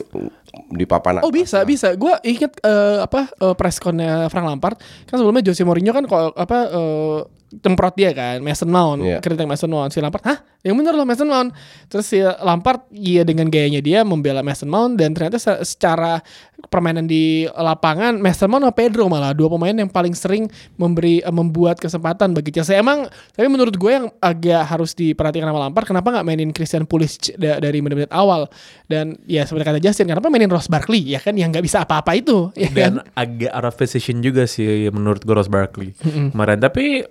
di 0.67 0.85
papan 0.89 1.21
Oh 1.21 1.29
bisa 1.29 1.61
bisa. 1.63 1.93
Gue 1.93 2.17
inget 2.25 2.57
eh, 2.61 2.99
apa 3.01 3.29
eh, 3.29 3.55
press 3.55 3.77
connya 3.77 4.27
Frank 4.27 4.47
Lampard. 4.47 4.77
Kan 5.05 5.21
sebelumnya 5.21 5.45
Jose 5.45 5.63
Mourinho 5.63 5.93
kan 5.93 6.05
kalau 6.09 6.33
apa 6.33 6.57
eh, 6.67 7.19
temprot 7.47 7.95
dia 7.95 8.11
kan 8.11 8.39
Mason 8.39 8.67
Mount. 8.67 8.99
Iya. 8.99 9.17
kritik 9.19 9.47
Mason 9.47 9.67
Mount. 9.67 9.89
Si 9.89 9.99
Lampard 9.99 10.23
hah? 10.23 10.37
Yang 10.61 10.75
bener 10.77 10.93
loh 10.93 11.07
Mason 11.07 11.25
Mount. 11.25 11.49
Terus 11.87 12.05
si 12.05 12.19
Lampard 12.19 12.83
iya 12.91 13.21
dengan 13.21 13.47
gayanya 13.47 13.79
dia 13.79 14.03
membela 14.03 14.43
Mason 14.43 14.67
Mount 14.67 14.95
dan 14.95 15.11
ternyata 15.11 15.37
se- 15.37 15.63
secara 15.63 16.19
permainan 16.67 17.05
di 17.05 17.45
lapangan 17.47 18.17
Mason 18.17 18.45
Mount 18.45 18.65
sama 18.65 18.73
Pedro 18.73 19.07
malah 19.07 19.31
dua 19.31 19.47
pemain 19.47 19.71
yang 19.71 19.87
paling 19.87 20.11
sering 20.11 20.49
memberi 20.75 21.19
eh, 21.19 21.29
membuat 21.29 21.77
kesempatan 21.77 22.31
bagi 22.31 22.51
Chelsea. 22.51 22.73
Emang 22.73 23.07
tapi 23.31 23.47
menurut 23.47 23.73
gue 23.73 23.91
yang 23.93 24.11
agak 24.19 24.67
harus 24.67 24.91
diperhatikan 24.91 25.47
sama 25.47 25.61
Lampard 25.61 25.85
kenapa 25.85 26.11
nggak 26.11 26.25
mainin 26.25 26.51
Christian 26.51 26.83
Pulisic 26.83 27.31
da- 27.35 27.57
dari 27.57 27.79
menit-menit 27.79 28.11
awal? 28.11 28.51
Dan 28.85 29.15
ya 29.23 29.43
seperti 29.43 29.63
kata 29.65 29.79
Justin 29.79 30.07
kenapa 30.07 30.27
mainin 30.27 30.51
Ross 30.51 30.67
Barkley? 30.67 30.99
Ya 31.05 31.17
kan 31.17 31.31
yang 31.33 31.49
nggak 31.49 31.63
bisa 31.63 31.81
apa-apa 31.81 32.11
itu. 32.13 32.51
Ya 32.59 32.67
kan? 32.67 32.75
dan 32.75 32.93
agak 33.13 33.51
out 33.53 33.65
of 33.65 33.75
position 33.75 34.19
juga 34.19 34.43
sih 34.43 34.89
menurut 34.89 35.21
gue 35.21 35.31
Ross 35.31 35.47
Barkley 35.47 35.93
kemarin. 36.33 36.59
Tapi 36.59 37.05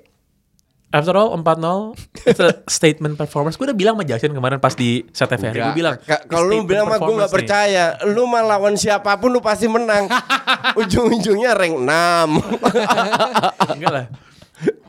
After 0.97 1.13
all 1.13 1.37
4-0 1.37 2.25
It's 2.25 2.41
a 2.41 2.65
statement 2.65 3.21
performance 3.21 3.61
Gue 3.61 3.69
udah 3.69 3.77
bilang 3.77 4.01
sama 4.01 4.09
Jackson 4.09 4.33
kemarin 4.33 4.57
pas 4.57 4.73
di 4.73 5.05
set 5.13 5.29
TVRI 5.29 5.61
Gue 5.61 5.77
bilang 5.77 6.01
Ka- 6.01 6.25
kalau 6.25 6.49
lu 6.49 6.65
bilang 6.65 6.89
mah 6.89 6.97
gue 6.97 7.05
performance 7.05 7.21
nggak 7.21 7.29
nih. 7.29 7.37
percaya. 7.37 7.85
Lu 8.09 8.25
mah 8.25 8.43
lawan 8.49 8.75
siapa 8.81 9.13
pun 9.21 9.29
lu 9.29 9.45
pasti 9.45 9.69
menang. 9.69 10.09
Ujung-ujungnya 10.81 11.53
rank 11.53 11.77
6. 11.77 11.85
Enggak 13.77 13.93
lah 13.93 14.07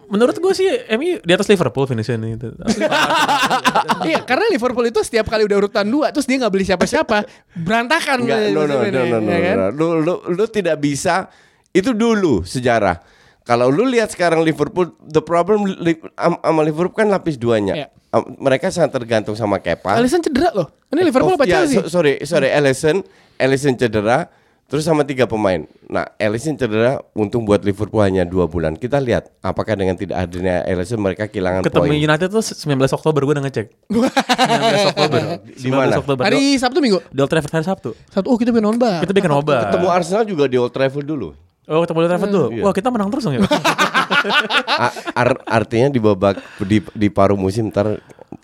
Menurut 0.08 0.40
gue 0.40 0.54
sih 0.56 0.68
MU 0.96 1.20
di 1.20 1.32
atas 1.36 1.52
Liverpool 1.52 1.84
finishnya 1.84 2.16
nih 2.16 2.40
iya, 4.08 4.24
karena 4.24 4.48
Liverpool 4.48 4.88
itu 4.88 5.04
setiap 5.04 5.28
kali 5.28 5.44
udah 5.44 5.68
urutan 5.68 5.84
dua 5.84 6.16
terus 6.16 6.24
dia 6.24 6.40
nggak 6.40 6.54
beli 6.56 6.64
siapa-siapa, 6.64 7.28
berantakan. 7.60 8.24
Enggak, 8.24 8.40
no, 8.56 8.64
no, 8.64 8.80
no, 8.80 8.88
ini, 8.88 8.96
no, 8.96 9.20
no, 9.20 9.28
ya 9.28 9.40
kan? 9.44 9.56
no. 9.60 9.68
Lu, 9.76 9.88
lu, 10.00 10.14
lu 10.32 10.46
tidak 10.48 10.80
bisa. 10.80 11.28
Itu 11.76 11.92
dulu 11.92 12.48
sejarah. 12.48 13.17
Kalau 13.48 13.72
lu 13.72 13.88
lihat 13.88 14.12
sekarang 14.12 14.44
Liverpool, 14.44 14.92
the 15.02 15.24
problem 15.24 15.64
li, 15.64 15.96
am- 16.14 16.36
sama 16.38 16.62
Liverpool 16.62 16.92
kan 16.94 17.08
lapis 17.08 17.40
duanya. 17.40 17.74
Iya. 17.74 17.88
Am- 18.10 18.36
mereka 18.38 18.68
sangat 18.68 18.92
tergantung 18.94 19.34
sama 19.34 19.56
Kepa. 19.58 19.96
Alisson 19.96 20.20
cedera 20.20 20.52
loh. 20.52 20.68
Ini 20.88 21.02
Liverpool 21.02 21.32
Oh, 21.32 21.40
apa 21.40 21.48
ya, 21.48 21.64
Chelsea? 21.64 21.80
so- 21.80 21.88
sorry, 21.90 22.20
sorry, 22.22 22.52
Alisson, 22.52 23.08
Alisson 23.38 23.74
cedera, 23.74 24.28
terus 24.66 24.84
sama 24.84 25.04
tiga 25.04 25.24
pemain. 25.24 25.64
Nah, 25.86 26.04
Alisson 26.18 26.56
cedera, 26.56 27.00
untung 27.14 27.44
buat 27.44 27.64
Liverpool 27.64 28.04
hanya 28.04 28.24
dua 28.24 28.48
bulan. 28.48 28.76
Kita 28.76 29.00
lihat 29.00 29.32
apakah 29.40 29.76
dengan 29.76 29.96
tidak 29.96 30.20
hadirnya 30.20 30.64
Alisson 30.64 31.00
mereka 31.00 31.24
kehilangan 31.26 31.64
Ketemu 31.64 31.88
poin. 31.88 32.04
United 32.04 32.28
tuh 32.28 32.44
19 32.44 32.68
Oktober 32.94 33.20
gue 33.22 33.32
udah 33.32 33.44
ngecek 33.44 33.68
19 33.96 34.92
Oktober 34.92 35.20
Di 35.48 35.70
mana? 35.72 35.96
19 35.96 36.04
Oktober 36.04 36.24
Hari 36.24 36.44
Sabtu 36.58 36.80
Minggu. 36.80 37.00
Di 37.08 37.20
Old 37.22 37.32
Trafford 37.32 37.54
hari 37.54 37.64
Sabtu 37.66 37.90
Sabtu, 38.08 38.28
oh 38.28 38.36
kita 38.36 38.52
bikin 38.52 38.68
nonbar. 38.68 39.00
Kita 39.00 39.16
bikin 39.16 39.32
obat 39.32 39.72
Ketemu 39.72 39.88
Arsenal 39.88 40.24
juga 40.24 40.44
di 40.48 40.60
Old 40.60 40.72
Trafford 40.72 41.08
dulu. 41.08 41.32
Oh 41.68 41.82
ketemu 41.82 41.98
di 41.98 42.02
Old 42.02 42.10
Trafford 42.10 42.32
dulu 42.32 42.48
Iya. 42.50 42.64
Wah 42.64 42.74
kita 42.74 42.90
menang 42.90 43.10
terus 43.10 43.24
dong 43.24 43.36
ya 43.36 43.42
ar- 45.14 45.44
artinya 45.46 45.88
di 45.90 46.00
babak 46.00 46.36
di, 46.62 46.80
di 46.82 47.08
paruh 47.08 47.36
musim 47.36 47.68
ntar 47.68 48.00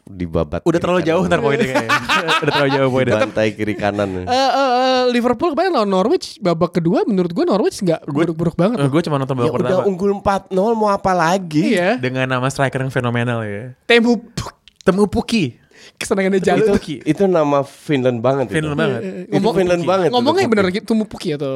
dibabat. 0.05 0.61
Udah 0.61 0.77
terlalu 0.77 1.01
jauh 1.01 1.23
ntar 1.23 1.39
poinnya 1.39 1.65
kayaknya 1.65 1.89
Udah 2.43 2.51
terlalu 2.51 2.71
jauh 2.73 2.89
poinnya 2.89 3.15
Bantai 3.17 3.47
kiri 3.51 3.73
kanan. 3.73 4.09
Eh, 4.17 4.27
eh, 4.27 4.51
eh, 4.53 5.01
Liverpool 5.09 5.51
kemarin 5.51 5.71
lawan 5.73 5.89
Norwich 5.89 6.37
babak 6.37 6.71
kedua 6.73 7.03
menurut 7.03 7.31
gue 7.31 7.43
Norwich 7.43 7.79
nggak 7.79 8.05
buruk-buruk 8.05 8.55
banget. 8.55 8.77
Eh, 8.77 8.87
Gue 8.87 9.01
cuma 9.01 9.17
nonton 9.17 9.33
Ya 9.33 9.41
babak 9.41 9.53
udah 9.53 9.65
pertama 9.73 9.83
unggul 9.85 10.11
4-0 10.19 10.53
mau 10.75 10.89
apa 10.89 11.11
lagi? 11.11 11.73
Iya. 11.73 11.97
Dengan 11.97 12.27
nama 12.29 12.47
striker 12.47 12.79
yang 12.79 12.91
fenomenal 12.91 13.41
ya 13.41 13.71
Temu 13.83 14.19
Temu 14.81 15.07
Puki 15.07 15.63
kesenangannya 15.93 16.39
Itu, 16.39 16.47
jalan. 16.47 16.79
itu 16.79 17.23
nama 17.25 17.59
Finland 17.61 18.19
banget 18.19 18.45
itu. 18.49 18.55
Finland 18.55 18.77
banget 18.77 19.01
Itu 19.29 19.49
Finland 19.51 19.83
banget. 19.83 20.07
itu, 20.07 20.13
Ngomongnya 20.13 20.41
Puki. 20.41 20.51
bener 20.51 20.65
gitu, 20.69 20.85
Temu 20.85 21.03
Puki 21.05 21.29
atau 21.33 21.53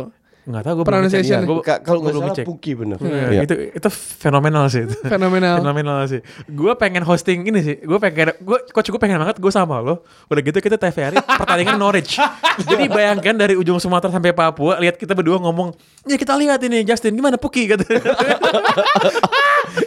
Nggak 0.47 0.63
tahu 0.63 0.73
gue 0.79 0.85
Pronunciation. 0.87 1.39
Iya, 1.43 1.59
ka- 1.59 1.81
kalau 1.83 1.99
nggak 1.99 2.13
salah 2.15 2.27
ngecek. 2.31 2.45
Puki 2.47 2.71
bener. 2.73 2.97
Iya, 3.03 3.23
Iya. 3.27 3.41
Itu 3.43 3.55
itu 3.75 3.89
fenomenal 3.91 4.63
sih 4.71 4.87
itu. 4.87 4.95
fenomenal. 5.13 5.59
Fenomenal 5.59 5.97
sih. 6.07 6.21
Gue 6.47 6.71
pengen 6.79 7.03
hosting 7.03 7.43
ini 7.43 7.59
sih. 7.59 7.75
Gue 7.83 7.99
pengen, 7.99 8.31
gue 8.33 8.57
coach 8.71 8.87
gue 8.87 8.95
pengen 8.95 9.19
banget 9.19 9.37
gue 9.37 9.51
sama 9.51 9.83
lo. 9.83 10.07
Udah 10.31 10.39
gitu 10.39 10.55
kita 10.57 10.79
TVRI 10.79 11.19
pertandingan 11.19 11.75
Norwich. 11.75 12.15
Jadi 12.71 12.87
bayangkan 12.87 13.35
dari 13.35 13.53
ujung 13.53 13.75
Sumatera 13.77 14.07
sampai 14.09 14.31
Papua, 14.31 14.79
lihat 14.79 14.95
kita 14.95 15.11
berdua 15.11 15.35
ngomong, 15.37 15.75
ya 16.07 16.15
kita 16.15 16.33
lihat 16.33 16.63
ini 16.63 16.81
Justin 16.81 17.13
gimana 17.13 17.35
Puki 17.35 17.67
gitu. 17.67 17.83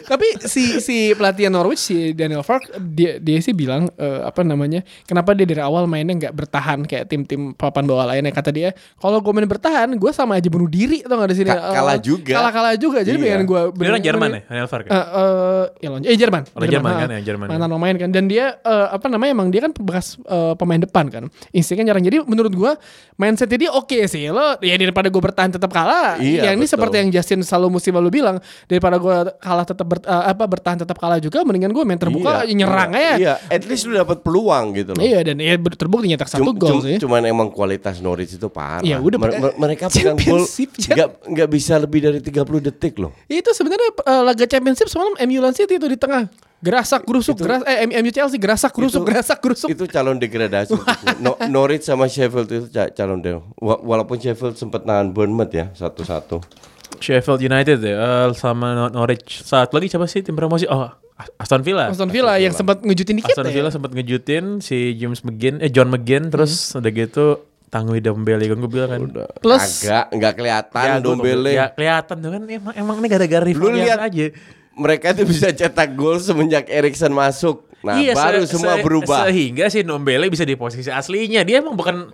Tapi 0.06 0.26
si 0.42 0.78
si 0.78 0.96
pelatih 1.14 1.48
Norwich 1.48 1.80
si 1.80 2.12
Daniel 2.12 2.42
Fark 2.42 2.66
dia 2.76 3.16
dia 3.16 3.38
sih 3.38 3.54
bilang 3.54 3.88
eh, 3.94 4.20
apa 4.22 4.42
namanya 4.42 4.82
kenapa 5.06 5.32
dia 5.32 5.46
dari 5.46 5.62
awal 5.62 5.86
mainnya 5.86 6.14
nggak 6.18 6.34
bertahan 6.34 6.82
kayak 6.84 7.06
tim-tim 7.06 7.54
papan 7.54 7.86
bawah 7.86 8.04
lainnya 8.04 8.30
kata 8.30 8.50
dia 8.50 8.70
kalau 8.98 9.22
gue 9.22 9.32
main 9.32 9.46
bertahan 9.46 9.88
gue 9.88 10.10
sama 10.10 10.36
aja 10.36 10.49
bunuh 10.50 10.66
diri 10.66 10.98
atau 11.00 11.14
nggak 11.14 11.30
di 11.30 11.36
sini 11.38 11.48
Ka- 11.48 11.70
kalah 11.70 11.96
Eh, 11.96 12.02
juga. 12.02 12.32
kalah 12.34 12.52
kalah 12.52 12.74
juga 12.74 12.98
jadi 13.00 13.14
Iya. 13.14 13.24
pengen 13.24 13.42
gue 13.46 13.60
Dia 13.70 13.88
orang 13.88 14.02
Jerman 14.02 14.28
ya, 14.28 14.40
Daniel 14.44 14.66
Fark. 14.66 14.84
Eh, 14.84 14.94
eh, 14.94 15.64
ya 15.78 15.88
eh 16.02 16.16
Jerman. 16.18 16.42
Orang 16.50 16.68
Jerman 16.68 16.92
kan, 16.92 17.08
ya, 17.08 17.20
Jerman. 17.22 17.46
Mantan 17.46 17.70
pemain 17.70 17.96
kan 17.96 18.08
dan 18.10 18.24
dia 18.26 18.58
eh, 18.60 18.86
apa 18.90 19.06
namanya 19.06 19.30
emang 19.30 19.48
dia 19.48 19.60
kan 19.62 19.72
bekas 19.72 20.18
eh, 20.18 20.54
pemain 20.58 20.80
depan 20.80 21.06
kan. 21.06 21.22
Instingnya 21.50 21.94
nyerang. 21.94 22.02
Jadi 22.02 22.16
menurut 22.26 22.50
gua 22.50 22.72
mindset 23.14 23.52
dia 23.52 23.70
oke 23.70 23.98
sih. 24.04 24.26
Lo 24.28 24.58
ya 24.58 24.74
daripada 24.74 25.06
gue 25.06 25.22
bertahan 25.22 25.52
tetap 25.52 25.70
kalah. 25.70 26.18
Iya, 26.18 26.50
yang 26.50 26.58
ini 26.58 26.66
betul. 26.66 26.74
seperti 26.74 26.94
yang 26.98 27.08
Justin 27.12 27.40
selalu 27.40 27.78
musim 27.78 27.92
lalu 27.94 28.10
bilang 28.10 28.36
daripada 28.66 28.96
gua 28.98 29.30
kalah 29.36 29.62
tetap 29.62 29.86
ber- 29.86 30.02
eh, 30.02 30.24
apa 30.32 30.44
bertahan 30.44 30.78
tetap 30.80 30.96
kalah 30.96 31.22
juga 31.22 31.44
mendingan 31.44 31.70
gue 31.70 31.84
main 31.84 32.00
terbuka 32.00 32.42
Iya, 32.42 32.54
nyerang 32.56 32.90
iya. 32.90 32.98
aja. 32.98 33.16
Iya, 33.20 33.34
at 33.52 33.62
least 33.64 33.84
lu 33.86 33.94
dapat 33.94 34.24
peluang 34.24 34.72
gitu 34.74 34.96
loh. 34.96 35.02
Iya 35.04 35.20
dan 35.22 35.36
ya 35.38 35.54
terbukti 35.60 36.08
nyetak 36.08 36.26
satu 36.26 36.50
gol 36.56 36.80
sih. 36.80 36.96
Cuman 36.98 37.22
emang 37.22 37.52
kualitas 37.52 38.00
Norwich 38.00 38.34
itu 38.34 38.48
parah. 38.48 38.80
Ya 38.80 38.96
udah, 38.96 39.18
Mer- 39.20 39.36
mer- 39.38 39.56
mereka 39.60 39.92
pegang 39.92 40.16
gol 40.16 40.39
Championship, 40.46 40.94
nggak 40.94 41.08
nggak 41.26 41.48
bisa 41.48 41.74
lebih 41.76 42.00
dari 42.00 42.20
30 42.20 42.40
detik 42.62 42.94
loh. 42.96 43.12
Itu 43.26 43.50
sebenarnya 43.50 43.90
eh, 43.92 44.22
laga 44.22 44.44
championship 44.44 44.86
semalam 44.86 45.16
MU 45.18 45.38
Lawan 45.38 45.52
City 45.52 45.76
itu 45.76 45.86
di 45.86 45.96
tengah. 45.96 46.30
Gerasak 46.60 47.08
gerusuk 47.08 47.40
geras 47.40 47.64
eh 47.64 47.88
MU 47.88 48.12
Chelsea 48.12 48.36
gerasak 48.36 48.68
gerusuk 48.70 49.00
Itu- 49.00 49.08
gerasak 49.08 49.38
gerusuk. 49.40 49.68
Itu 49.68 49.88
calon 49.88 50.20
degradasi. 50.20 50.76
no, 51.24 51.32
Norwich 51.48 51.88
sama 51.88 52.04
Sheffield 52.04 52.46
itu 52.46 52.68
ca- 52.68 52.92
calon. 52.92 53.24
Wa- 53.56 53.80
Walaupun 53.80 54.20
Sheffield 54.20 54.60
sempat 54.60 54.84
nahan 54.84 55.08
Bournemouth 55.08 55.48
ya 55.48 55.72
satu-satu. 55.72 56.44
Sheffield 57.00 57.40
United 57.40 57.80
ya, 57.80 57.96
eh, 57.96 58.28
sama 58.36 58.76
Nor- 58.76 58.92
Norwich. 58.92 59.40
Saat 59.40 59.72
lagi 59.72 59.88
siapa 59.88 60.04
sih 60.04 60.20
tim 60.20 60.36
promosi? 60.36 60.68
Oh, 60.68 60.84
Aston 61.40 61.64
Villa. 61.64 61.88
Aston 61.88 62.08
Villa 62.08 62.36
yang 62.36 62.52
sempat 62.52 62.80
ngejutin 62.80 63.16
dikit 63.16 63.32
Aston 63.32 63.48
ya. 63.48 63.52
Villa 63.56 63.70
sempat 63.72 63.92
ngejutin 63.92 64.60
si 64.60 64.96
James 64.96 65.24
McGinn, 65.24 65.64
eh 65.64 65.72
John 65.72 65.88
McGinn, 65.88 66.28
terus 66.28 66.72
udah 66.72 66.92
gitu 66.92 67.40
Tanguy 67.70 68.02
Dembele 68.02 68.50
kan 68.50 68.58
gue 68.58 68.70
bilang 68.70 68.90
kan. 68.90 69.02
Plus 69.38 69.86
Agak 69.86 70.10
nggak 70.10 70.34
kelihatan 70.34 70.84
Ya, 70.84 70.94
Dombele. 70.98 71.52
Ya 71.54 71.66
kelihatan 71.70 72.16
tuh 72.18 72.30
kan 72.34 72.42
emang, 72.44 72.74
emang 72.74 72.96
ini 72.98 73.06
gara-gara 73.06 73.46
Lu 73.46 73.70
lihat 73.70 74.02
aja. 74.02 74.26
mereka 74.74 75.14
itu 75.14 75.22
bisa 75.22 75.54
cetak 75.54 75.94
gol 75.94 76.18
semenjak 76.18 76.66
Erikson 76.66 77.14
masuk. 77.14 77.69
Nah, 77.80 77.96
Iya, 77.96 78.12
baru 78.12 78.44
se- 78.44 78.52
semua 78.52 78.76
se- 78.76 78.82
berubah. 78.82 79.24
Sehingga 79.24 79.64
si 79.66 79.80
Nombele 79.80 80.26
bisa 80.26 80.42
di 80.42 80.52
posisi 80.52 80.86
aslinya. 80.86 81.40
Dia 81.40 81.58
emang 81.58 81.72
bukan 81.72 82.12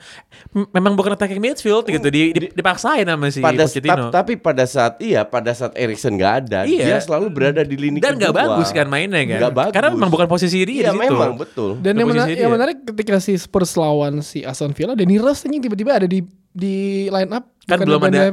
memang 0.71 0.95
bukan 0.95 1.13
attacking 1.13 1.39
midfield 1.39 1.83
gitu. 1.85 2.07
Di, 2.07 2.31
di- 2.31 2.51
dipaksain 2.51 3.03
sama 3.03 3.27
si 3.29 3.41
pada 3.41 3.65
Pochettino. 3.65 4.09
tap- 4.09 4.15
tapi 4.17 4.33
pada 4.37 4.63
saat 4.65 4.95
iya 4.99 5.23
pada 5.23 5.51
saat 5.51 5.75
Erikson 5.75 6.15
nggak 6.15 6.33
ada 6.45 6.61
Iya. 6.65 6.85
dia 6.87 6.99
selalu 6.99 7.27
berada 7.29 7.63
di 7.63 7.75
lini 7.75 7.99
Dan 7.99 8.15
nggak 8.15 8.31
kedua. 8.31 8.43
bagus 8.55 8.71
kan 8.71 8.87
mainnya 8.87 9.19
kan. 9.21 9.39
Nggak 9.41 9.55
bagus. 9.57 9.73
Karena 9.75 9.89
memang 9.91 10.07
bukan 10.09 10.27
posisi 10.27 10.57
dia 10.59 10.65
iya 10.65 10.83
di 10.87 10.97
situ. 10.97 11.03
memang 11.09 11.33
betul 11.35 11.71
Dan 11.79 11.93
yang, 11.95 12.09
mena- 12.09 12.25
dia. 12.25 12.39
yang 12.39 12.53
menarik 12.53 12.79
ketika 12.85 13.19
si 13.19 13.35
Spurs 13.35 13.75
lawan 13.75 14.21
si 14.21 14.41
Aston 14.41 14.71
Villa, 14.71 14.95
Danny 14.95 15.19
Rose 15.19 15.43
anjing 15.43 15.61
tiba-tiba 15.61 15.97
ada 15.97 16.07
di 16.07 16.23
di 16.49 16.77
line 17.07 17.33
up 17.33 17.56
kan 17.67 17.77
bukan 17.77 17.87
belum 17.89 18.01
Ben 18.01 18.13
ada. 18.13 18.31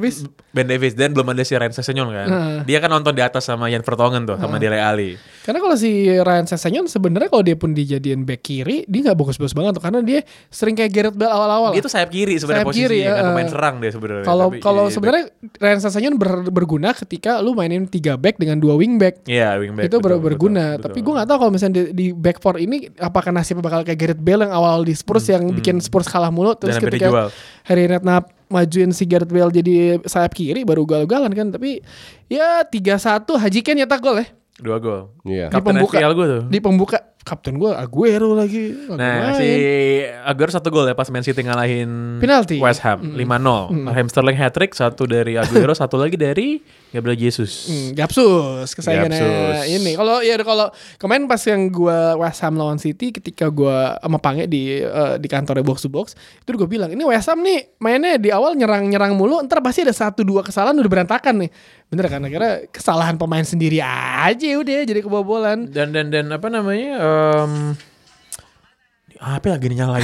Ben 0.53 0.67
Davis 0.67 0.93
dan 0.93 1.09
belum 1.09 1.25
ada 1.27 1.41
si 1.41 1.51
Ryan 1.51 1.69
Sessegnon 1.71 2.05
kan. 2.07 2.27
Dia 2.63 2.77
kan 2.77 2.87
nonton 2.87 3.11
di 3.11 3.19
atas 3.19 3.43
sama 3.43 3.65
Jan 3.65 3.81
Vertonghen 3.81 4.23
tuh 4.23 4.37
sama 4.37 4.55
Dele 4.55 4.77
Alli. 4.77 5.17
Karena 5.41 5.57
kalau 5.57 5.73
si 5.73 5.89
Ryan 6.07 6.45
Sessegnon 6.45 6.85
sebenarnya 6.85 7.27
kalau 7.27 7.41
dia 7.41 7.53
pun 7.53 7.71
dijadiin 7.71 8.23
back 8.23 8.41
kiri, 8.41 8.85
dia 8.85 8.99
nggak 9.03 9.17
bagus-bagus 9.17 9.51
banget 9.51 9.73
tuh 9.73 9.81
karena 9.81 9.99
dia 9.99 10.21
sering 10.47 10.73
kayak 10.73 10.91
Gareth 10.91 11.17
Bale 11.17 11.29
awal-awal. 11.29 11.73
Dia 11.73 11.81
tuh 11.81 11.89
sayap 11.89 12.07
kiri 12.07 12.37
sebenarnya 12.37 12.61
posisinya 12.63 12.85
kiri, 12.85 12.99
kan 13.01 13.09
eh, 13.11 13.23
pemain 13.25 13.49
serang 13.49 13.75
dia 13.81 13.91
sebenarnya. 13.91 14.23
Kalau 14.23 14.47
kalau 14.55 14.83
jadi 14.83 14.93
sebenarnya 14.93 15.23
Ryan 15.57 15.79
Sessegnon 15.81 16.15
ber- 16.15 16.47
berguna 16.47 16.93
ketika 16.93 17.41
lu 17.41 17.51
mainin 17.51 17.83
tiga 17.83 18.13
back 18.13 18.37
dengan 18.37 18.55
dua 18.55 18.77
wing 18.77 18.95
back. 18.95 19.25
Iya, 19.25 19.57
wingback. 19.57 19.89
itu 19.89 19.97
ber- 19.97 20.13
betul, 20.13 20.23
berguna. 20.23 20.65
betul, 20.71 20.83
Tapi 20.85 20.99
gue 21.01 21.13
nggak 21.13 21.27
tahu 21.27 21.37
kalau 21.39 21.51
misalnya 21.51 21.73
di, 21.73 21.83
di 21.91 22.05
back 22.11 22.37
four 22.37 22.55
ini 22.55 22.87
apakah 22.95 23.31
nasibnya 23.31 23.63
bakal 23.63 23.81
kayak 23.81 23.97
Gareth 23.97 24.21
Bale 24.21 24.45
yang 24.45 24.53
awal 24.53 24.85
di 24.85 24.93
Spurs 24.93 25.25
yang 25.25 25.49
bikin 25.49 25.81
Spurs 25.81 26.05
kalah 26.05 26.29
mulu 26.29 26.53
terus 26.53 26.73
Hmm, 26.73 26.85
Dan 26.85 26.89
ketika. 26.93 27.09
Harry 27.63 27.87
Redknapp 27.87 28.27
majuin 28.53 28.93
si 28.93 29.09
Gareth 29.09 29.33
Bale 29.33 29.49
jadi 29.49 29.97
sayap 30.05 30.37
kiri 30.37 30.61
baru 30.61 30.85
ugal-ugalan 30.85 31.33
kan. 31.33 31.49
Tapi 31.49 31.81
ya 32.29 32.61
3-1 32.61 33.25
Haji 33.25 33.59
Ken 33.65 33.75
nyetak 33.81 33.99
gol 33.99 34.21
ya. 34.21 34.27
dua 34.61 34.77
gol. 34.77 35.09
Iya. 35.25 35.49
Di 35.49 35.59
pembuka. 35.65 35.97
FPL 35.97 36.13
gue 36.13 36.25
tuh. 36.29 36.43
Di 36.45 36.59
pembuka 36.61 36.97
kapten 37.23 37.55
gue 37.55 37.71
Aguero 37.71 38.35
lagi. 38.35 38.75
Nah, 38.91 39.33
main. 39.33 39.39
si 39.39 39.49
Aguero 40.27 40.51
satu 40.51 40.67
gol 40.69 40.91
ya 40.91 40.95
pas 40.95 41.07
Man 41.07 41.23
City 41.23 41.39
ngalahin 41.39 42.19
Penalti. 42.19 42.59
West 42.59 42.83
Ham 42.83 43.15
5-0. 43.15 43.87
Raheem 43.89 44.07
Sterling 44.11 44.37
hat-trick, 44.37 44.75
satu 44.75 45.07
dari 45.07 45.39
Aguero, 45.39 45.71
satu 45.81 45.95
lagi 45.95 46.19
dari 46.19 46.59
Gabriel 46.93 47.17
Jesus. 47.17 47.71
Hmm, 47.71 47.97
Gapsus 47.97 48.69
kesayangannya 48.77 49.65
ini. 49.65 49.97
Kalau 49.97 50.21
ya 50.21 50.37
kalau 50.43 50.69
kemarin 51.01 51.25
pas 51.25 51.41
yang 51.47 51.71
gua 51.71 52.13
West 52.19 52.43
Ham 52.45 52.53
lawan 52.59 52.77
City 52.77 53.09
ketika 53.09 53.49
gua 53.49 53.97
sama 53.97 54.21
Pange 54.21 54.45
di 54.45 54.83
eh, 54.83 55.15
di 55.17 55.27
kantornya 55.31 55.65
box 55.65 55.81
to 55.81 55.89
box, 55.89 56.13
itu 56.13 56.53
gue 56.53 56.69
bilang 56.69 56.93
ini 56.93 57.01
West 57.01 57.31
Ham 57.31 57.41
nih 57.41 57.79
mainnya 57.81 58.21
di 58.21 58.29
awal 58.29 58.53
nyerang-nyerang 58.53 59.17
mulu, 59.17 59.41
ntar 59.47 59.63
pasti 59.65 59.81
ada 59.81 59.95
satu 59.95 60.21
dua 60.21 60.45
kesalahan 60.45 60.77
udah 60.77 60.91
berantakan 60.91 61.47
nih. 61.47 61.49
Bener 61.93 62.09
kan? 62.09 62.25
Akhirnya 62.25 62.53
kesalahan 62.73 63.21
pemain 63.21 63.45
sendiri 63.45 63.77
aja 63.77 64.49
udah 64.57 64.81
jadi 64.85 65.01
kebobolan. 65.05 65.69
Dan 65.69 65.93
dan 65.93 66.09
dan 66.09 66.29
apa 66.33 66.49
namanya? 66.49 66.97
Em, 67.13 67.51
apa 69.23 69.55
lagi 69.55 69.71
nyalain 69.71 70.03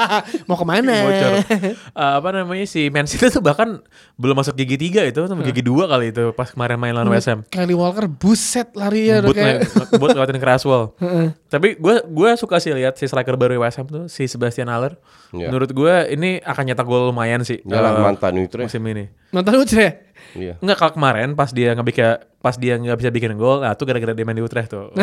Mau 0.48 0.54
ke 0.54 0.62
mana? 0.62 0.94
bocor. 1.02 1.32
Eh, 1.42 1.72
apa 1.90 2.28
namanya 2.30 2.62
si 2.70 2.86
Man 2.86 3.10
City 3.10 3.26
tuh 3.26 3.42
bahkan 3.42 3.82
belum 4.14 4.38
masuk 4.38 4.54
gigi 4.54 4.78
3 4.94 5.10
itu, 5.10 5.20
sama 5.26 5.42
gigi 5.42 5.58
2 5.58 5.90
kali 5.90 6.14
itu 6.14 6.30
pas 6.38 6.54
kemarin 6.54 6.78
main 6.78 6.94
lawan 6.94 7.10
West 7.10 7.26
Ham. 7.26 7.42
Kylie 7.50 7.74
Walker 7.74 8.06
buset 8.06 8.70
lari 8.78 9.10
ya 9.10 9.26
Buat 9.26 9.34
kayak 9.34 9.58
buat 9.98 10.14
lewatin 10.14 10.38
Craswell. 10.38 10.94
Tapi 11.52 11.82
gue 11.82 11.94
gue 12.06 12.30
suka 12.38 12.62
sih 12.62 12.70
lihat 12.70 12.94
si 12.94 13.10
striker 13.10 13.34
baru 13.34 13.58
Ham 13.58 13.86
tuh 13.90 14.04
si 14.06 14.30
Sebastian 14.30 14.70
Haller. 14.70 14.94
Iya. 15.34 15.50
Menurut 15.50 15.74
gue 15.74 15.94
ini 16.14 16.38
akan 16.38 16.62
nyetak 16.70 16.86
gol 16.86 17.10
lumayan 17.10 17.42
sih. 17.42 17.58
Yalah, 17.66 17.98
eh, 17.98 18.02
mantan 18.06 18.38
Utrecht. 18.38 18.70
musim 18.70 18.86
ini. 18.86 19.10
lucu 19.34 19.82
ya? 19.82 19.98
Iya. 20.38 20.54
Enggak 20.62 20.78
kalau 20.78 20.92
kemarin 20.94 21.34
pas 21.34 21.50
dia 21.50 21.74
ngebikin 21.74 22.22
pas 22.40 22.56
dia 22.56 22.74
nggak 22.74 22.96
bisa 22.96 23.10
bikin 23.10 23.36
gol, 23.36 23.60
nah 23.60 23.72
tuh 23.72 23.84
gara-gara 23.84 24.10
dia 24.10 24.24
main 24.24 24.32
di 24.32 24.40
Utrecht 24.40 24.68
tuh. 24.68 24.88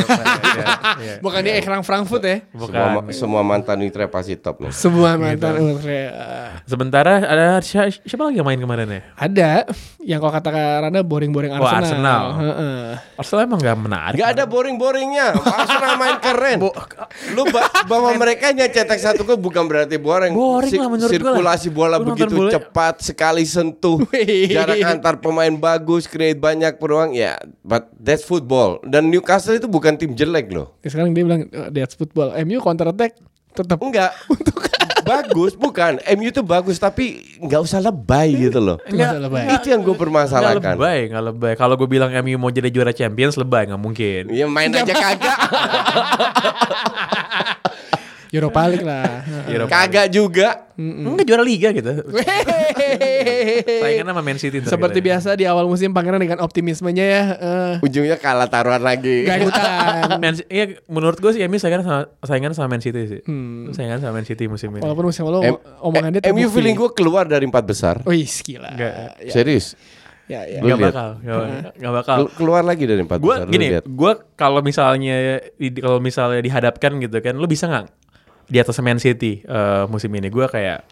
Iya, 0.57 0.65
iya. 0.97 1.15
Bukan 1.21 1.39
dia 1.39 1.53
Ekrang 1.55 1.85
Frankfurt 1.85 2.23
ya. 2.23 2.41
Semua, 2.49 2.65
Bukan. 2.97 3.13
semua 3.13 3.41
mantan 3.41 3.77
Utrecht 3.79 4.09
pasti 4.09 4.33
top 4.33 4.57
nih. 4.59 4.73
Semua 4.73 5.13
mantan 5.13 5.53
Utrecht. 5.61 6.09
Sementara 6.65 7.21
ada 7.21 7.61
siapa, 7.61 7.93
siapa 7.93 8.25
lagi 8.25 8.37
yang 8.37 8.47
main 8.47 8.57
kemarin 8.57 8.89
ya? 8.89 9.01
Ada 9.13 9.69
yang 10.01 10.17
kalau 10.17 10.33
kata 10.33 10.49
Rana 10.81 10.99
boring-boring 10.99 11.51
Oh, 11.51 11.61
Arsenal. 11.61 11.77
Arsenal. 11.77 12.23
Heeh. 12.33 12.85
Arsenal 13.15 13.41
emang 13.43 13.59
nggak 13.61 13.77
menarik. 13.77 14.17
Gak 14.17 14.29
ada 14.33 14.43
boring-boringnya. 14.45 15.27
Arsenal 15.37 15.93
main 15.95 16.17
keren. 16.17 16.57
Lu 17.31 17.43
ba- 17.47 17.69
bahwa 17.85 18.09
mereka 18.15 18.49
nyetak 18.49 18.97
satu 18.97 19.21
gol 19.21 19.37
bukan 19.37 19.61
berarti 19.63 20.01
boring. 20.01 20.33
Boring 20.33 20.73
lah 20.73 20.89
menurut. 20.89 21.11
Sirkulasi 21.11 21.69
bola 21.69 22.01
begitu 22.01 22.33
bola- 22.33 22.49
cepat 22.51 23.05
sekali 23.05 23.45
sentuh. 23.45 24.01
Jarak 24.49 24.81
antar 24.81 25.21
pemain 25.21 25.53
bagus, 25.53 26.09
create 26.09 26.39
banyak 26.39 26.81
peluang 26.81 27.13
ya. 27.13 27.26
But 27.61 27.89
that's 27.93 28.21
football. 28.21 28.77
Dan 28.81 29.07
Newcastle 29.07 29.53
itu 29.53 29.65
bukan 29.65 29.95
tim 29.95 30.13
jelek 30.13 30.49
loh. 30.49 30.73
Ya, 30.79 30.87
Sekarang 30.87 31.11
dia 31.11 31.21
bilang 31.21 31.45
"Oh, 31.49 31.67
that's 31.67 31.93
football. 31.93 32.31
MU 32.39 32.57
counter 32.57 32.87
attack 32.87 33.17
tetap 33.51 33.77
Enggak. 33.81 34.13
bagus 35.03 35.55
bukan. 35.55 35.97
MU 36.13 36.27
itu 36.27 36.43
bagus 36.43 36.77
tapi 36.77 37.23
nggak 37.39 37.61
usah 37.63 37.79
lebay 37.79 38.27
gitu 38.37 38.59
loh. 38.59 38.75
Nggak 38.83 39.07
usah 39.07 39.21
lebay. 39.23 39.43
Itu 39.55 39.65
yang 39.71 39.81
gue 39.81 39.89
Nggak 39.89 40.01
permasalahkan. 40.03 40.75
lebay, 40.75 40.97
nggak 41.07 41.23
lebay. 41.25 41.51
Kalau 41.55 41.73
gue 41.73 41.87
bilang 41.87 42.11
MU 42.21 42.35
mau 42.37 42.51
jadi 42.51 42.67
juara 42.67 42.91
Champions 42.91 43.33
lebay, 43.33 43.65
nggak 43.65 43.79
mungkin. 43.79 44.21
Ya 44.29 44.45
main 44.45 44.69
aja 44.69 44.91
kagak. 44.91 45.37
Europa 48.29 48.61
League 48.65 48.83
lah. 48.83 49.23
Europa 49.53 49.69
kagak 49.73 50.07
juga. 50.09 50.67
Enggak 50.75 51.25
juara 51.25 51.41
liga 51.41 51.69
gitu. 51.71 51.89
Saingan 53.81 54.05
sama 54.05 54.21
Man 54.21 54.37
City 54.37 54.61
Seperti 54.61 54.99
kita. 54.99 55.07
biasa 55.07 55.29
di 55.33 55.43
awal 55.43 55.65
musim 55.65 55.89
Pangeran 55.89 56.17
dengan 56.17 56.39
optimismenya 56.39 57.01
ya. 57.03 57.23
eh, 57.33 57.73
Ujungnya 57.81 58.15
kalah 58.15 58.45
taruhan 58.45 58.79
lagi. 58.79 59.23
Gak 59.23 59.37
ikutan. 59.41 60.05
Man, 60.23 60.33
iya, 60.47 60.77
menurut 60.85 61.17
gue 61.17 61.31
sih 61.31 61.41
MU 61.43 61.57
saingan 61.57 61.81
sama 61.81 61.99
saingan 62.21 62.51
sama 62.51 62.67
Man 62.69 62.79
City 62.79 63.01
sih. 63.07 63.21
Hmm. 63.23 63.71
Saingan 63.71 63.99
sama 63.99 64.13
Man 64.13 64.25
City 64.25 64.45
musim 64.45 64.69
ini. 64.71 64.81
Walaupun 64.81 65.05
musim 65.07 65.25
lalu 65.25 65.49
M- 65.49 65.61
omongan 65.81 66.09
dia 66.13 66.21
eh, 66.21 66.29
MU 66.29 66.37
terbukti. 66.41 66.53
feeling 66.53 66.75
gue 66.75 66.89
keluar 66.93 67.25
dari 67.25 67.43
empat 67.43 67.63
besar. 67.63 67.95
Wih, 68.03 68.27
gila. 68.27 68.69
Nggak. 68.69 68.93
Ya, 69.19 69.31
Serius. 69.31 69.73
ya, 70.27 70.43
ya. 70.43 70.59
Gak 70.59 70.77
bakal, 70.83 71.09
gak, 71.19 71.37
nggak 71.73 71.93
bakal. 71.95 72.15
Kel- 72.19 72.31
keluar 72.35 72.61
lagi 72.61 72.83
dari 72.83 72.99
empat 72.99 73.17
Gue 73.17 73.31
besar. 73.33 73.47
gini, 73.47 73.65
gue 73.79 74.11
kalau 74.35 74.59
misalnya 74.59 75.15
di- 75.55 75.71
kalau 75.73 75.97
misalnya 75.97 76.37
dihadapkan 76.39 76.99
gitu 76.99 77.17
kan, 77.17 77.33
lu 77.33 77.47
bisa 77.47 77.65
nggak 77.65 77.85
di 78.47 78.57
atas 78.57 78.79
Man 78.79 78.99
City 78.99 79.43
eh, 79.43 79.83
musim 79.87 80.11
ini? 80.15 80.27
Gue 80.31 80.47
kayak 80.47 80.83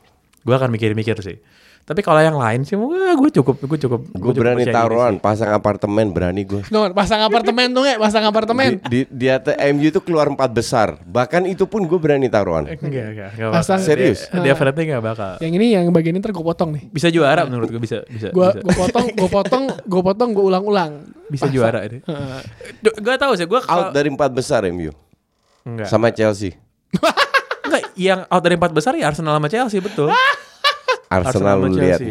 gue 0.45 0.55
akan 0.55 0.69
mikir-mikir 0.69 1.17
sih. 1.24 1.39
Tapi 1.85 2.01
kalau 2.01 2.17
yang 2.17 2.33
lain 2.33 2.65
sih, 2.65 2.74
wah 2.74 3.13
gue 3.13 3.29
cukup, 3.29 3.62
gue 3.62 3.77
cukup. 3.77 4.09
Gue 4.09 4.33
berani 4.33 4.65
taruhan, 4.65 5.21
pasang 5.21 5.53
apartemen 5.53 6.09
berani 6.09 6.41
gue. 6.41 6.65
No, 6.74 6.89
pasang 6.89 7.21
apartemen 7.21 7.69
tuh 7.77 7.85
nggak? 7.85 8.01
Pasang 8.01 8.25
apartemen. 8.25 8.81
Di, 8.89 8.89
di, 8.89 9.00
di 9.05 9.27
atas 9.29 9.53
MU 9.69 9.93
itu 9.93 10.01
keluar 10.01 10.25
empat 10.25 10.50
besar. 10.50 10.97
Bahkan 11.05 11.45
itu 11.45 11.69
pun 11.69 11.85
gue 11.85 12.00
berani 12.01 12.25
taruhan. 12.25 12.65
Enggak, 12.65 12.81
enggak, 13.13 13.29
enggak 13.38 13.50
Pasang- 13.53 13.77
bakal. 13.77 13.89
Serius? 13.93 14.25
Dia, 14.33 14.41
definitely 14.50 14.83
enggak 14.89 15.03
bakal. 15.05 15.31
Yang 15.38 15.53
ini 15.62 15.67
yang 15.77 15.85
bagian 15.93 16.17
ini 16.17 16.25
ntar 16.25 16.33
gue 16.33 16.41
potong 16.41 16.74
nih. 16.74 16.89
Bisa 16.89 17.13
juara 17.13 17.45
menurut 17.45 17.69
gue 17.69 17.77
bisa, 17.77 18.01
bisa. 18.09 18.33
Gue 18.33 18.50
bisa. 18.50 18.65
gue 18.65 18.74
potong, 18.74 19.05
gue 19.13 19.29
potong, 19.29 19.63
gue 19.85 20.01
potong, 20.01 20.29
gue 20.33 20.41
ulang-ulang. 20.41 20.91
bisa 21.29 21.45
juara 21.53 21.85
ini. 21.85 22.01
Gak 22.81 23.17
tahu 23.21 23.38
sih, 23.38 23.45
gue 23.45 23.62
Out 23.62 23.93
dari 23.93 24.09
empat 24.09 24.33
besar 24.33 24.65
MU. 24.74 24.89
enggak. 25.62 25.85
Sama 25.85 26.09
Chelsea. 26.09 26.57
enggak, 27.65 27.84
yang 27.98 28.19
out 28.29 28.41
dari 28.41 28.55
empat 28.55 28.72
besar 28.72 28.93
ya 28.95 29.10
Arsenal 29.10 29.36
sama 29.36 29.50
Chelsea 29.50 29.81
betul. 29.81 30.10
Arsenal 31.15 31.62
Arsenal 31.62 31.69
lu 31.69 31.77
lihat. 31.77 32.01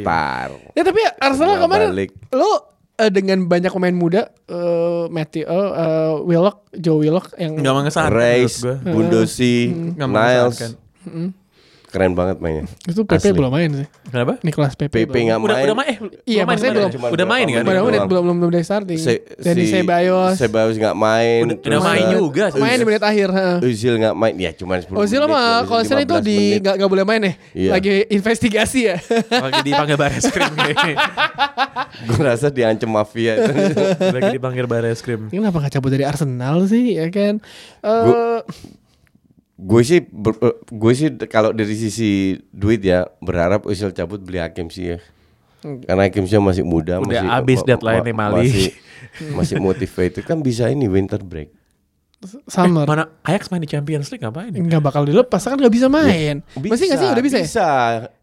Ya 0.75 0.82
tapi 0.82 1.00
Arsenal 1.18 1.58
Nggak 1.58 1.64
kemarin 1.66 1.88
balik. 1.90 2.11
lo 2.30 2.50
eh, 2.94 3.11
dengan 3.11 3.38
banyak 3.50 3.73
pemain 3.75 3.96
muda 3.96 4.23
eh 4.46 5.04
Matthew 5.11 5.44
eh, 5.44 5.50
eh, 5.50 6.14
Willock, 6.23 6.70
Joe 6.78 6.99
Willock 7.02 7.34
yang 7.37 7.58
Enggak 7.58 7.75
mengesankan 7.75 8.14
Reis. 8.14 8.62
Bundosi, 8.62 9.56
Nggak 9.99 10.08
Niles. 10.08 10.56
Keren 11.94 12.10
banget 12.12 12.42
mainnya. 12.42 12.66
itu 12.84 13.00
PP 13.00 13.22
Asli. 13.22 13.30
belum 13.30 13.48
main 13.48 13.70
sih. 13.72 13.86
Kenapa? 14.04 14.34
Nicolas 14.42 14.74
PP. 14.74 15.06
PP 15.06 15.14
nggak 15.24 15.38
Udah 15.38 15.54
main. 15.54 15.64
udah 15.64 15.76
main 15.76 15.86
eh 15.86 15.98
Iya, 16.26 16.42
main 16.42 16.46
maksudnya 16.50 16.72
belum. 16.74 16.90
udah 17.08 17.26
main 17.28 17.46
kan? 17.46 17.62
Belum, 17.62 17.70
doang. 17.70 17.86
belum, 17.86 18.22
belum, 18.26 18.36
belum 18.36 18.50
dari 18.50 18.66
starting. 18.66 18.98
Se- 18.98 19.22
Dari 19.36 19.62
si- 19.62 19.72
Sebayos. 19.72 20.34
Sebayos 20.34 20.74
nggak 20.74 20.92
main. 20.92 21.40
Udah- 21.46 21.59
udah 21.62 21.80
main 21.80 22.04
juga 22.12 22.44
sih. 22.50 22.59
Main 22.59 22.76
di 22.76 22.85
menit 22.85 22.98
akhir. 23.00 23.28
heeh. 23.30 23.57
Özil 23.62 23.94
nggak 23.96 24.12
main. 24.12 24.35
Ya 24.35 24.50
cuma 24.52 24.74
10 24.74 24.90
Ozil 24.92 25.22
menit, 25.22 25.30
mah 25.30 25.62
kalau 25.62 25.80
itu 25.80 25.94
15 25.94 26.18
di 26.20 26.38
nggak 26.59 26.74
nggak 26.76 26.90
boleh 26.90 27.04
main 27.04 27.22
ya. 27.22 27.33
Iya. 27.54 27.70
Lagi 27.72 27.92
investigasi 28.11 28.80
ya. 28.85 28.96
Lagi 29.44 29.61
dipanggil 29.62 29.94
baris 29.94 30.26
krim. 30.26 30.50
Gue 32.07 32.20
rasa 32.20 32.50
diancam 32.50 32.90
mafia. 32.90 33.38
Lagi 34.11 34.35
dipanggil 34.35 34.66
baris 34.66 34.98
krim. 34.98 35.30
Kenapa 35.30 35.57
nggak 35.57 35.72
cabut 35.72 35.90
dari 35.90 36.02
Arsenal 36.02 36.66
sih 36.66 36.98
ya 36.98 37.07
kan? 37.09 37.38
Eh 37.80 38.40
gue 39.55 39.83
sih 39.83 40.01
ber- 40.03 40.40
eh, 40.40 40.57
gue 40.67 40.93
sih 40.93 41.09
kalau 41.27 41.55
dari 41.55 41.75
sisi 41.75 42.11
duit 42.51 42.83
ya 42.83 43.07
berharap 43.19 43.64
Özil 43.64 43.95
cabut 43.95 44.19
beli 44.19 44.38
Hakim 44.38 44.69
sih 44.69 44.97
ya. 44.97 44.99
Karena 45.64 46.05
Hakim 46.05 46.29
sih 46.29 46.37
masih 46.37 46.61
muda, 46.61 47.01
Udah 47.01 47.09
masih 47.09 47.29
habis 47.31 47.61
deadline-nya 47.64 48.12
Mali. 48.12 48.45
Masih, 48.45 48.69
masih 49.38 49.57
motivated 49.59 50.25
kan 50.27 50.38
bisa 50.38 50.69
ini 50.69 50.85
winter 50.85 51.23
break. 51.23 51.49
Summer. 52.46 52.84
Mana 52.84 53.04
Ajax 53.22 53.48
main 53.48 53.60
di 53.60 53.68
Champions 53.68 54.08
League 54.08 54.20
ngapain? 54.20 54.50
ya? 54.50 54.60
Nggak 54.60 54.82
bakal 54.82 55.02
dilepas 55.04 55.40
kan 55.40 55.56
nggak 55.56 55.74
bisa 55.74 55.87
main. 55.88 56.40
Masih 56.56 56.88
nggak 56.88 57.00
sih 57.00 57.08
udah 57.12 57.24
bisa, 57.24 57.37
ya? 57.40 57.46
Bisa. 57.46 57.68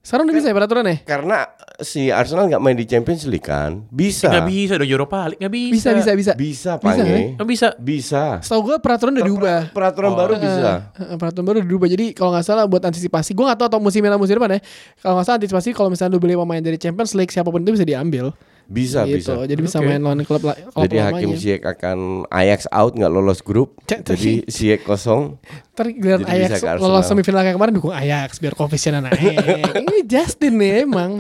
Sekarang 0.01 0.25
udah 0.25 0.35
bisa 0.35 0.47
ya 0.49 0.55
peraturannya? 0.57 0.97
Karena 1.05 1.45
si 1.77 2.09
Arsenal 2.09 2.49
nggak 2.49 2.61
main 2.61 2.73
di 2.73 2.85
Champions 2.85 3.23
League 3.29 3.45
kan? 3.45 3.85
Bisa. 3.87 4.29
Nggak 4.29 4.45
bisa 4.49 4.71
udah 4.81 4.87
Europa 4.89 5.19
League 5.29 5.41
nggak 5.41 5.53
bisa. 5.53 5.73
Bisa 5.73 5.89
bisa 5.93 6.11
bisa. 6.13 6.31
Bisa, 6.33 6.71
Bisa, 6.75 6.81
Pange. 6.81 7.05
kan? 7.05 7.21
Nggak 7.37 7.49
bisa. 7.49 7.67
Bisa. 7.77 8.23
Setahu 8.41 8.61
gue 8.65 8.75
peraturan 8.81 9.11
udah 9.17 9.25
diubah. 9.25 9.59
Peraturan 9.69 10.11
baru 10.13 10.33
bisa. 10.37 10.71
Eh, 10.97 11.17
peraturan 11.17 11.45
baru 11.45 11.57
udah 11.61 11.69
diubah 11.69 11.87
jadi 11.87 12.05
kalau 12.11 12.31
nggak 12.33 12.45
salah 12.45 12.65
buat 12.65 12.81
antisipasi 12.81 13.31
gue 13.31 13.45
nggak 13.45 13.59
tahu 13.59 13.67
atau 13.71 13.79
musim 13.79 14.01
ini 14.01 14.09
atau 14.09 14.17
musim 14.17 14.35
depan 14.35 14.57
ya 14.57 14.59
kalau 14.99 15.13
nggak 15.19 15.25
salah 15.25 15.37
antisipasi 15.37 15.69
kalau 15.71 15.89
misalnya 15.93 16.17
lu 16.17 16.19
beli 16.19 16.33
pemain 16.33 16.61
dari 16.61 16.77
Champions 16.77 17.13
League 17.13 17.29
siapa 17.29 17.47
pun 17.47 17.61
itu 17.61 17.71
bisa 17.71 17.85
diambil 17.85 18.33
Bisa, 18.67 19.04
gitu 19.04 19.36
bisa. 19.36 19.45
jadi 19.45 19.60
bisa 19.60 19.78
Oke. 19.78 19.88
main 19.88 20.00
lawan 20.00 20.21
klub 20.24 20.41
la- 20.41 20.56
klub 20.56 20.84
Jadi 20.84 20.97
Hakim. 20.97 21.30
Ziyech 21.36 21.63
akan 21.63 22.24
Ajax 22.28 22.65
out 22.67 22.93
nggak 22.93 23.10
lolos 23.10 23.41
grup. 23.41 23.76
Cek, 23.84 24.08
Jadi 24.08 24.45
Ziyech 24.47 24.82
kosong. 24.82 25.36
Bisa 25.76 26.21
Ajax 26.24 26.62
lolos 26.78 27.04
semifinal 27.04 27.41
kayak 27.41 27.58
kemarin 27.58 27.74
dukung 27.74 27.91
Ajax 27.91 28.38
biar 28.38 28.54
koefisiennya 28.54 29.12
naik 29.12 29.17
ini 29.82 30.00
Justin 30.06 30.56
nih 30.56 30.86
emang. 30.86 31.19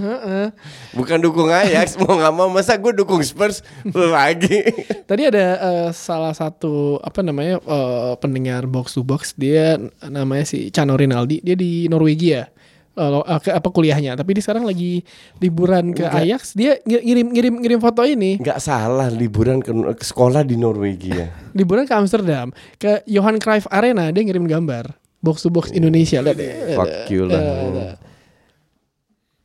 Bukan 0.93 1.17
dukung 1.19 1.49
Ajax 1.49 1.95
mau 1.99 2.13
nggak 2.13 2.33
mau 2.33 2.47
masa 2.47 2.77
gue 2.77 2.93
dukung 2.93 3.19
Spurs 3.19 3.65
lagi. 4.15 4.61
Tadi 5.03 5.21
ada 5.27 5.45
eh, 5.59 5.89
salah 5.91 6.31
satu 6.31 7.01
apa 7.01 7.19
namanya 7.19 7.59
eh, 7.59 8.13
pendengar 8.15 8.63
box 8.63 8.95
to 8.95 9.03
box 9.03 9.33
dia 9.33 9.75
namanya 10.03 10.45
si 10.45 10.69
Cano 10.69 10.95
Rinaldi 10.95 11.41
dia 11.41 11.55
di 11.55 11.89
Norwegia 11.91 12.47
Eh, 12.91 13.07
eh, 13.07 13.39
ke, 13.39 13.49
apa 13.49 13.67
kuliahnya 13.67 14.13
tapi 14.13 14.35
dia 14.35 14.43
sekarang 14.43 14.63
lagi 14.63 14.99
liburan 15.39 15.95
ke 15.95 16.03
Ajax 16.03 16.51
dia 16.51 16.75
ngir- 16.81 16.99
ngirim 17.01 17.27
ngirim 17.29 17.53
ngirim 17.57 17.79
foto 17.79 18.03
ini 18.03 18.35
Nggak 18.35 18.59
salah 18.59 19.07
liburan 19.07 19.57
ke, 19.57 19.71
ke 19.95 20.03
sekolah 20.03 20.43
di 20.43 20.59
Norwegia. 20.59 21.31
liburan 21.57 21.83
ke 21.83 21.93
Amsterdam 21.93 22.51
ke 22.75 22.99
Johan 23.05 23.39
Cruyff 23.39 23.63
Arena 23.67 24.11
dia 24.11 24.19
ngirim 24.21 24.43
gambar 24.43 24.91
box 25.17 25.39
to 25.39 25.47
box 25.47 25.71
Indonesia 25.71 26.19
lihat 26.19 26.35
deh. 26.35 26.75
Fuck 26.75 27.07
you 27.07 27.23
lah. 27.23 27.39
Eh, 27.39 27.95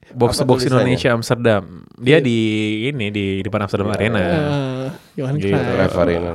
Box 0.09 0.39
to 0.39 0.45
box? 0.45 0.63
Indonesia 0.63 1.11
Amsterdam. 1.11 1.87
Dia 1.95 2.19
di 2.19 2.39
ini 2.85 3.11
di 3.11 3.25
depan 3.41 3.63
Amsterdam 3.63 3.91
Arena. 3.91 4.19
eh, 4.19 4.89
Johan 5.15 5.35
Gitu. 5.37 5.53
Cruyff 5.53 5.95
Arena. 5.95 6.31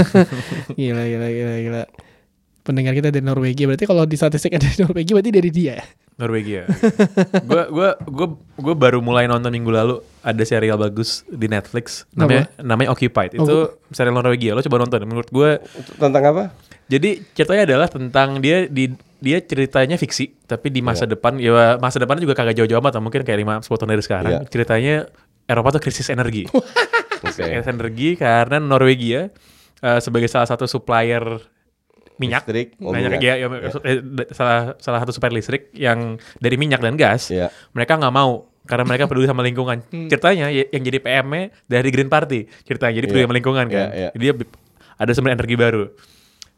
gila 0.78 1.02
gila 1.02 1.28
gila 1.28 1.54
gila 1.58 1.82
pendengar 2.62 2.94
kita 2.94 3.10
dari 3.10 3.22
Norwegia 3.22 3.66
berarti 3.66 3.86
kalau 3.86 4.06
di 4.06 4.16
statistik 4.16 4.54
ada 4.58 4.66
di 4.66 4.78
Norwegia 4.82 5.12
berarti 5.18 5.32
dari 5.34 5.50
dia 5.50 5.76
Norwegia. 6.20 6.68
Gue 7.48 7.62
gua 7.72 7.96
gua 8.04 8.26
gua 8.60 8.74
baru 8.76 9.00
mulai 9.00 9.24
nonton 9.24 9.48
minggu 9.48 9.72
lalu 9.72 9.96
ada 10.20 10.42
serial 10.44 10.76
bagus 10.76 11.24
di 11.26 11.48
Netflix 11.48 12.04
namanya 12.12 12.52
namanya 12.60 12.92
Occupied. 12.92 13.40
Itu 13.40 13.80
serial 13.90 14.14
Norwegia. 14.14 14.52
Lo 14.52 14.60
coba 14.60 14.84
nonton. 14.84 15.00
Menurut 15.08 15.32
gue 15.32 15.58
Tentang 15.96 16.22
apa? 16.22 16.44
jadi 16.92 17.24
ceritanya 17.32 17.62
adalah 17.64 17.88
tentang 17.88 18.44
dia 18.44 18.68
di 18.68 18.92
dia 19.22 19.40
ceritanya 19.40 19.96
fiksi 19.96 20.34
tapi 20.44 20.68
di 20.68 20.84
masa 20.84 21.08
depan 21.08 21.40
ya 21.40 21.80
masa 21.80 21.96
depan 21.96 22.20
juga 22.20 22.36
kagak 22.36 22.60
jauh-jauh 22.60 22.82
amat 22.84 23.00
mungkin 23.00 23.24
kayak 23.24 23.64
5 23.64 23.72
10 23.72 23.80
tahun 23.80 23.90
dari 23.96 24.04
sekarang. 24.04 24.32
Iya. 24.36 24.40
Ceritanya 24.52 24.94
Eropa 25.48 25.68
tuh 25.78 25.82
krisis 25.82 26.12
energi. 26.12 26.44
Oke. 27.24 27.40
krisis 27.40 27.70
energi 27.72 28.20
karena 28.20 28.60
Norwegia 28.60 29.32
eh, 29.80 30.00
sebagai 30.04 30.28
salah 30.28 30.44
satu 30.44 30.68
supplier 30.68 31.40
minyak 32.22 32.42
Listrik, 32.42 32.68
oh, 32.78 32.90
banyak 32.90 33.10
minyak. 33.10 33.22
ya, 33.22 33.34
ya, 33.36 33.46
eh, 33.82 33.98
salah 34.30 34.56
salah 34.76 34.98
satu 34.98 35.10
supplier 35.10 35.34
listrik 35.34 35.62
yang 35.72 35.98
dari 36.36 36.54
minyak 36.54 36.78
dan 36.78 36.94
gas 36.94 37.28
Iya. 37.28 37.50
mereka 37.70 37.96
nggak 37.96 38.10
mau 38.10 38.46
karena 38.62 38.84
mereka 38.84 39.04
peduli 39.04 39.26
sama 39.26 39.40
lingkungan 39.40 39.82
ceritanya 40.10 40.46
ya- 40.48 40.70
yang 40.70 40.82
jadi 40.82 40.98
PM-nya 40.98 41.42
dari 41.64 41.88
Green 41.88 42.06
Party 42.06 42.46
ceritanya 42.62 42.94
jadi 42.94 43.06
peduli 43.06 43.20
Iya. 43.20 43.26
sama 43.26 43.34
lingkungan 43.34 43.66
kan 43.66 43.88
Iya, 43.90 43.90
iya. 43.92 44.10
Jadi 44.10 44.22
dia 44.22 44.34
ada 44.94 45.10
sumber 45.10 45.32
energi 45.32 45.56
baru 45.56 45.90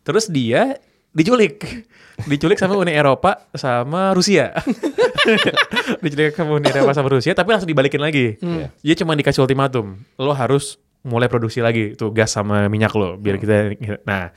terus 0.00 0.28
dia 0.28 0.76
diculik 1.10 1.64
diculik 2.30 2.54
sama 2.54 2.76
Uni 2.76 2.92
Eropa 2.92 3.48
sama 3.52 4.12
Rusia 4.12 4.52
diculik 6.02 6.34
sama 6.34 6.50
Uni 6.54 6.68
Eropa 6.68 6.92
sama 6.92 7.08
Rusia 7.08 7.32
tapi 7.32 7.50
langsung 7.50 7.66
dibalikin 7.66 7.98
lagi 7.98 8.36
Iya. 8.36 8.66
dia 8.76 8.94
cuma 8.96 9.12
dikasih 9.12 9.40
ultimatum 9.40 9.96
lo 10.14 10.32
harus 10.32 10.76
mulai 11.04 11.28
produksi 11.28 11.60
lagi 11.60 11.92
tuh 11.92 12.10
gas 12.10 12.32
sama 12.32 12.64
minyak 12.66 12.92
lo 12.92 13.14
biar 13.14 13.36
kita 13.36 13.76
nah 14.02 14.32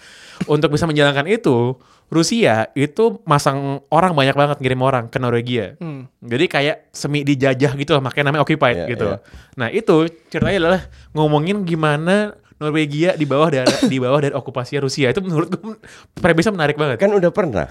untuk 0.46 0.70
bisa 0.70 0.84
menjalankan 0.84 1.24
itu 1.26 1.80
Rusia 2.08 2.72
itu 2.72 3.20
masang 3.24 3.84
orang 3.88 4.12
banyak 4.12 4.32
banget 4.32 4.58
ngirim 4.60 4.80
orang 4.80 5.08
ke 5.08 5.16
Norwegia 5.16 5.76
Hmm. 5.78 6.08
jadi 6.20 6.46
kayak 6.46 6.78
semi 6.92 7.24
dijajah 7.24 7.72
gitu 7.74 7.92
lah 7.92 8.02
makanya 8.02 8.32
namanya 8.32 8.44
occupied 8.44 8.78
Iya, 8.78 8.88
gitu 8.90 9.08
iya. 9.10 9.18
nah 9.56 9.68
itu 9.68 9.96
ceritanya 10.28 10.58
adalah 10.62 10.82
ngomongin 11.12 11.64
gimana 11.64 12.36
Norwegia 12.58 13.14
di 13.14 13.24
bawah 13.24 13.48
dari 13.48 13.68
di 13.92 13.98
bawah 13.98 14.20
dari 14.20 14.34
okupasi 14.34 14.78
Rusia 14.78 15.08
itu 15.08 15.20
menurut 15.20 15.48
gue 15.50 15.76
premisnya 16.16 16.52
menarik 16.52 16.76
banget 16.76 16.98
Kan 16.98 17.12
udah 17.12 17.32
pernah. 17.32 17.68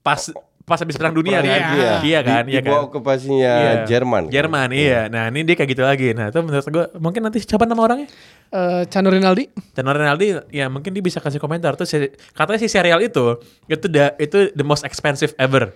pas 0.00 0.20
pas 0.64 0.76
habis 0.76 0.94
perang 0.94 1.12
dunia 1.12 1.38
Perang 1.38 1.44
kan 1.46 1.60
dunia. 1.70 1.92
iya 2.02 2.20
kan 2.20 2.44
iya 2.46 2.60
kan 2.60 2.72
okupasinya 2.82 3.52
Iya. 3.54 3.72
Jerman. 3.86 4.22
kan? 4.24 4.32
Jerman 4.32 4.68
iya 4.72 5.00
nah 5.06 5.28
ini 5.28 5.40
dia 5.42 5.54
kayak 5.54 5.70
gitu 5.70 5.82
lagi 5.82 6.08
nah 6.10 6.26
itu 6.26 6.38
menurut 6.38 6.64
gue 6.64 6.84
mungkin 6.96 7.20
nanti 7.20 7.38
siapa 7.38 7.64
nama 7.64 7.80
orangnya 7.80 8.08
Eh, 8.46 8.86
Cano 8.86 9.10
Rinaldi. 9.10 9.50
Channel 9.74 9.90
Rinaldi 9.92 10.26
ya 10.48 10.70
mungkin 10.70 10.88
dia 10.88 11.02
bisa 11.02 11.18
kasih 11.18 11.36
komentar 11.36 11.74
tuh 11.74 11.84
si- 11.84 12.06
katanya 12.30 12.56
si 12.56 12.68
serial 12.68 13.02
itu 13.02 13.34
itu 13.66 13.86
da, 13.86 14.14
itu 14.16 14.50
the 14.50 14.62
most 14.62 14.82
expensive 14.82 15.34
ever 15.36 15.74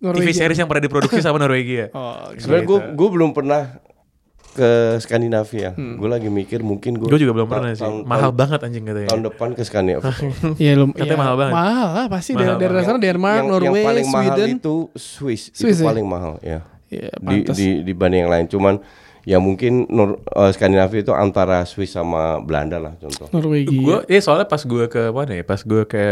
TV 0.00 0.08
Norwegia. 0.08 0.32
series 0.34 0.56
yang 0.56 0.64
pernah 0.64 0.80
diproduksi 0.80 1.20
sama 1.20 1.36
Norwegia 1.36 1.92
Oh, 1.92 2.32
gitu. 2.32 2.48
Sebenarnya 2.48 2.64
gue 2.64 2.78
gue 2.96 3.08
belum 3.10 3.30
pernah 3.30 3.76
ke 4.50 4.70
Skandinavia. 4.98 5.70
Gue 5.72 6.06
lagi 6.06 6.26
mikir 6.26 6.60
mungkin 6.60 6.96
gue 6.96 7.06
gue 7.06 7.20
juga 7.20 7.32
belum 7.32 7.46
pernah 7.46 7.70
sih 7.70 7.86
mahal 8.02 8.30
banget 8.30 8.60
anjing 8.60 8.82
katanya 8.82 9.08
tahun 9.08 9.24
depan 9.24 9.48
ke 9.54 9.62
Skandinavia. 9.62 10.10
Iya, 10.58 10.72
lum- 10.74 10.90
Katanya 10.90 11.06
iya, 11.08 11.18
mahal 11.18 11.34
banget. 11.36 11.54
Mahal 11.54 11.86
lah 11.88 12.06
pasti 12.08 12.30
Mahal 12.32 12.44
dari, 12.48 12.58
dari 12.58 12.72
banget. 12.72 12.86
sana 12.86 12.98
Denmark, 12.98 13.36
yang, 13.36 13.48
Norway, 13.48 13.66
yang 13.70 13.86
paling 13.86 14.06
mahal 14.06 14.24
Sweden. 14.32 14.48
itu 14.52 14.76
Swiss, 14.92 15.42
Swiss 15.50 15.76
itu 15.76 15.82
ya? 15.82 15.88
paling 15.88 16.06
mahal 16.06 16.32
ya. 16.40 16.58
Iya, 16.86 17.10
di, 17.16 17.36
di 17.46 17.66
dibanding 17.84 18.20
yang 18.20 18.32
lain. 18.32 18.46
Cuman 18.46 18.74
ya 19.22 19.36
mungkin 19.36 19.86
Nor, 19.86 20.18
eh, 20.26 20.50
Skandinavia 20.50 21.00
itu 21.00 21.12
antara 21.12 21.62
Swiss 21.62 21.92
sama 21.92 22.40
Belanda 22.40 22.76
lah 22.76 22.96
contoh. 22.96 23.28
Norwegia. 23.30 23.70
gue 23.70 23.98
ya 24.08 24.18
soalnya 24.18 24.44
pas 24.44 24.58
gue 24.60 24.84
ke 24.86 25.02
mana 25.10 25.32
ya 25.36 25.44
pas 25.44 25.60
gue 25.60 25.82
ke 25.84 26.04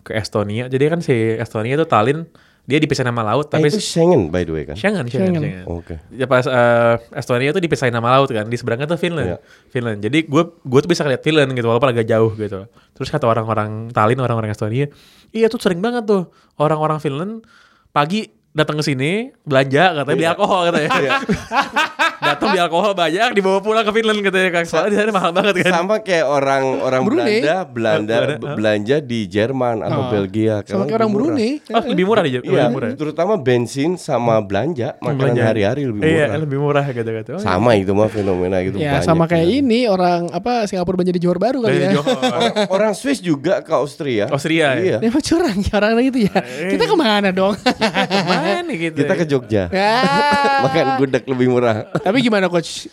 ke 0.00 0.12
Estonia 0.12 0.66
jadi 0.66 0.88
kan 0.88 0.98
si 0.98 1.12
Estonia 1.36 1.76
itu 1.76 1.84
Tallinn 1.84 2.24
dia 2.68 2.76
dipisahin 2.76 3.08
nama 3.08 3.24
laut 3.24 3.48
Eh, 3.48 3.52
tapi 3.56 3.66
itu 3.66 3.80
Schengen 3.80 4.28
by 4.28 4.44
the 4.44 4.52
way 4.52 4.62
kan. 4.62 4.76
Schengen, 4.76 5.08
Schengen, 5.08 5.32
Schengen. 5.32 5.40
Schengen. 5.40 5.64
Oke. 5.66 5.96
Ya 6.12 6.28
pas 6.28 6.44
eh, 6.44 6.94
Estonia 7.16 7.48
tuh 7.50 7.58
dipisahin 7.58 7.90
nama 7.90 8.12
laut 8.12 8.28
kan, 8.28 8.44
di 8.44 8.54
seberangnya 8.54 8.84
tuh 8.86 9.00
Finland. 9.00 9.24
Iya. 9.26 9.38
Finland. 9.68 9.98
Jadi 9.98 10.28
gue 10.28 10.42
gue 10.52 10.80
tuh 10.84 10.86
bisa 10.86 11.00
lihat 11.02 11.24
Finland 11.24 11.48
gitu 11.50 11.64
walaupun 11.64 11.88
agak 11.88 12.04
jauh 12.04 12.36
gitu. 12.36 12.68
Terus 12.68 13.08
kata 13.08 13.24
orang-orang 13.24 13.88
Tallinn, 13.88 14.20
orang-orang 14.20 14.52
Estonia, 14.52 14.84
iya 15.30 15.48
tuh 15.48 15.56
sering 15.56 15.80
banget 15.80 16.04
tuh 16.04 16.28
orang-orang 16.56 17.00
Finland 17.00 17.40
pagi 17.88 18.28
datang 18.48 18.76
ke 18.76 18.84
sini 18.84 19.10
belanja 19.42 19.96
katanya 19.96 20.12
beli 20.12 20.24
Iya. 20.24 20.32
alkohol 20.36 20.60
katanya. 20.68 20.90
datang 22.20 22.48
beli 22.48 22.60
alkohol 22.60 22.92
banyak 22.92 23.28
dibawa 23.32 23.58
pulang 23.58 23.82
ke 23.82 23.92
Finland 23.92 24.20
katanya 24.20 24.50
kan. 24.52 24.64
Soalnya 24.64 24.90
di 24.90 24.96
sana 24.98 25.10
mahal 25.10 25.30
banget 25.30 25.54
kan. 25.60 25.72
Sama 25.74 25.94
kayak 26.00 26.26
orang 26.26 26.64
orang 26.80 27.02
Brunei. 27.02 27.38
Belanda, 27.38 27.56
Belanda 27.64 28.16
belanja 28.50 28.96
di 29.00 29.20
Jerman 29.24 29.76
atau 29.80 29.96
Oh. 29.98 30.10
Belgia 30.10 30.62
Sama 30.62 30.84
karena 30.84 30.84
kayak 30.84 30.94
orang. 30.94 31.10
Brunei. 31.10 31.50
Oh, 31.68 31.82
lebih 31.84 32.04
murah 32.04 32.22
di 32.22 32.30
Iya, 32.30 32.40
lebih 32.40 32.70
murah. 32.70 32.90
terutama 32.94 33.34
bensin 33.36 33.90
sama 33.94 34.38
belanja 34.38 34.94
makanan 34.98 35.18
Belanja. 35.18 35.42
hari-hari 35.44 35.82
lebih 35.84 36.00
murah. 36.00 36.14
Iya, 36.24 36.38
lebih 36.38 36.58
murah 36.58 36.84
gitu-gitu. 36.86 37.32
Oh, 37.34 37.40
Sama 37.40 37.70
itu 37.74 37.90
mah 37.90 38.08
fenomena 38.08 38.56
gitu 38.60 38.76
Ya 38.76 38.96
banyak. 38.96 39.04
sama 39.04 39.24
kayak 39.24 39.44
ya. 39.44 39.58
ini 39.58 39.80
orang 39.84 40.30
apa 40.30 40.64
Singapura 40.64 40.96
di 40.98 41.18
Johor 41.18 41.38
Baru 41.38 41.60
kali 41.60 41.78
ya. 41.78 41.90
Johor. 41.94 42.18
Orang 42.74 42.92
Swiss 42.92 43.18
juga 43.18 43.60
ke 43.60 43.70
Austria. 43.70 44.26
Austria 44.28 44.74
ya? 44.74 44.80
Iya. 44.80 44.96
Dia 44.98 45.10
mah 45.10 45.22
curang 45.22 45.58
ya 45.58 45.72
orang 45.74 45.92
gitu 46.04 46.18
ya. 46.24 46.36
Kita 46.68 46.84
ke 46.84 46.96
mana 46.96 47.28
dong? 47.30 47.54
Ke 47.58 48.20
mana 48.24 48.70
gitu? 48.70 48.96
Kita 48.96 49.14
ke 49.14 49.24
Jogja. 49.24 49.62
ya. 49.68 49.92
Makan 50.64 50.84
gudeg 50.96 51.24
lebih 51.24 51.46
murah. 51.48 51.86
Tapi 52.08 52.24
gimana 52.24 52.48
coach? 52.48 52.88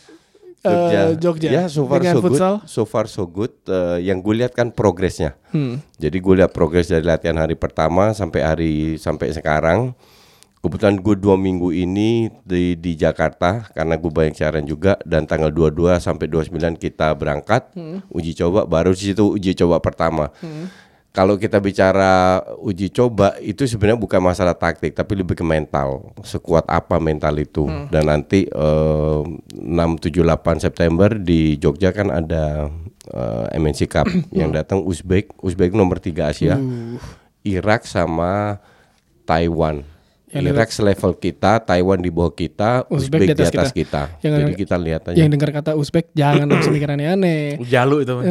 Eh, 0.65 1.13
Jogja. 1.21 1.49
Ya, 1.53 1.63
so 1.69 1.85
far 1.85 2.01
Dengan 2.01 2.15
so 2.17 2.21
futsal. 2.25 2.53
good. 2.57 2.67
So 2.67 2.81
far 2.83 3.05
so 3.05 3.23
good. 3.29 3.53
Eh, 3.69 4.09
yang 4.09 4.17
gue 4.19 4.33
lihat 4.33 4.57
kan 4.57 4.73
progresnya. 4.73 5.37
Hmm. 5.53 5.77
Jadi 6.01 6.17
gue 6.17 6.33
lihat 6.41 6.51
progres 6.51 6.89
dari 6.89 7.05
latihan 7.05 7.37
hari 7.37 7.53
pertama 7.53 8.11
sampai 8.17 8.41
hari 8.41 8.73
sampai 8.97 9.29
sekarang. 9.31 9.93
Kebetulan 10.65 10.97
gue 10.97 11.13
dua 11.13 11.37
minggu 11.37 11.69
ini 11.69 12.33
di 12.41 12.73
di 12.73 12.97
Jakarta 12.97 13.69
karena 13.69 14.01
gue 14.01 14.09
banyak 14.09 14.33
siaran 14.33 14.65
juga 14.65 14.97
dan 15.05 15.29
tanggal 15.29 15.53
22 15.53 16.01
sampai 16.01 16.25
29 16.25 16.81
kita 16.81 17.13
berangkat 17.13 17.69
uji 18.09 18.33
coba 18.33 18.65
baru 18.65 18.89
di 18.97 19.13
situ 19.13 19.29
uji 19.29 19.53
coba 19.53 19.77
pertama. 19.77 20.33
Kalau 21.15 21.39
kita 21.39 21.63
bicara 21.63 22.43
uji 22.59 22.91
coba 22.91 23.39
itu 23.39 23.63
sebenarnya 23.63 23.95
bukan 23.95 24.19
masalah 24.19 24.51
taktik 24.51 24.91
tapi 24.91 25.15
lebih 25.15 25.39
ke 25.39 25.47
mental. 25.47 26.11
Sekuat 26.19 26.67
apa 26.67 26.99
mental 26.99 27.39
itu. 27.39 27.63
Dan 27.87 28.11
nanti 28.11 28.43
eh, 28.43 29.21
6 29.23 29.55
7 29.55 30.11
8 30.11 30.59
September 30.59 31.15
di 31.15 31.55
Jogja 31.55 31.95
kan 31.95 32.11
ada 32.11 32.67
eh, 33.15 33.45
MNC 33.55 33.87
Cup 33.87 34.11
yang 34.35 34.51
datang 34.51 34.83
Uzbek, 34.83 35.31
Uzbek 35.39 35.71
nomor 35.71 36.03
3 36.03 36.11
Asia. 36.35 36.59
Irak 37.47 37.87
sama 37.87 38.59
Taiwan. 39.23 39.94
Yang 40.37 40.51
Irak 40.51 40.69
selevel 40.69 41.11
kita, 41.15 41.51
Taiwan 41.59 41.97
di 41.97 42.09
bawah 42.09 42.29
kita, 42.29 42.83
Uzbek 42.85 43.17
Uzbek, 43.17 43.19
di 43.21 43.33
atas 43.33 43.47
di 43.47 43.57
atas 43.57 43.71
kita. 43.71 44.01
kita. 44.11 44.21
Yang- 44.21 44.35
Jadi 44.37 44.53
kita 44.57 44.75
lihat 44.77 45.01
aja. 45.05 45.15
Yang 45.15 45.29
dengar 45.31 45.49
kata 45.53 45.71
Uzbek 45.73 46.05
jangan 46.11 46.45
langsung 46.45 46.71
mikir 46.71 46.89
aneh-aneh. 46.89 47.57
Jalu 47.63 47.95
itu. 48.01 48.11
mah 48.13 48.23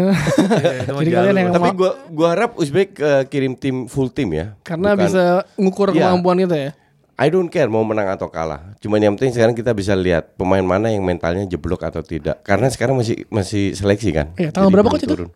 Jadi 0.94 1.10
jalu. 1.10 1.16
kalian 1.18 1.36
yang 1.38 1.50
Tapi 1.50 1.68
gua 1.72 1.90
gua 2.08 2.28
harap 2.30 2.50
Uzbek 2.54 2.88
eh, 2.94 3.22
kirim 3.26 3.52
tim 3.54 3.86
full 3.86 4.08
tim 4.08 4.28
ya. 4.30 4.52
Karena 4.60 4.92
Bukan- 4.92 5.02
bisa 5.02 5.22
ngukur 5.54 5.88
Iya. 5.90 6.10
kemampuan 6.10 6.38
itu 6.38 6.52
ya. 6.52 6.70
I 7.14 7.30
don't 7.30 7.46
care 7.46 7.66
mau 7.66 7.80
menang 7.80 8.10
atau 8.10 8.26
kalah. 8.26 8.74
Cuman 8.78 8.98
yang 8.98 9.14
penting 9.14 9.30
sekarang 9.32 9.54
kita 9.54 9.70
bisa 9.70 9.94
lihat 9.94 10.34
pemain 10.34 10.60
mana 10.60 10.90
yang 10.90 11.00
mentalnya 11.00 11.46
jeblok 11.46 11.82
atau 11.82 12.02
tidak. 12.02 12.42
Karena 12.42 12.66
sekarang 12.66 12.94
masih 12.94 13.22
masih 13.28 13.70
seleksi 13.70 14.10
kan. 14.10 14.34
Iya, 14.34 14.50
tanggal 14.50 14.66
Jadi 14.66 14.74
berapa 14.74 14.90
coach 14.90 15.04
itu? 15.04 15.14
turun. 15.14 15.30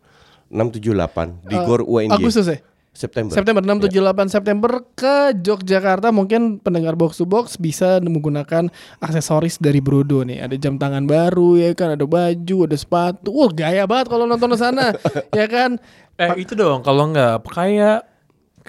6 0.48 0.74
7 0.74 0.90
8 0.90 1.44
di 1.44 1.54
Eh, 1.54 1.62
Gor 1.62 1.81
UNY. 1.83 2.11
Agustus 2.11 2.44
ya? 2.44 2.59
September. 2.98 3.30
September 3.30 3.62
6 3.62 3.87
7 3.87 4.02
8 4.02 4.26
September 4.26 4.72
ke 4.98 5.38
Yogyakarta 5.38 6.11
mungkin 6.11 6.58
pendengar 6.58 6.98
box 6.98 7.22
to 7.22 7.24
box 7.24 7.54
bisa 7.54 8.02
menggunakan 8.02 8.66
aksesoris 8.98 9.62
dari 9.62 9.78
Brodo 9.78 10.26
nih. 10.26 10.42
Ada 10.42 10.58
jam 10.58 10.74
tangan 10.76 11.06
baru 11.06 11.54
ya 11.54 11.70
kan, 11.78 11.94
ada 11.94 12.02
baju, 12.02 12.66
ada 12.66 12.74
sepatu. 12.74 13.30
Wah, 13.30 13.54
gaya 13.54 13.87
banget 13.87 14.11
kalau 14.11 14.26
nonton 14.26 14.50
di 14.50 14.58
sana. 14.58 14.90
ya 15.38 15.46
kan? 15.46 15.78
Eh 16.18 16.42
itu 16.42 16.58
dong 16.58 16.82
kalau 16.82 17.14
nggak 17.14 17.46
kayak 17.46 18.17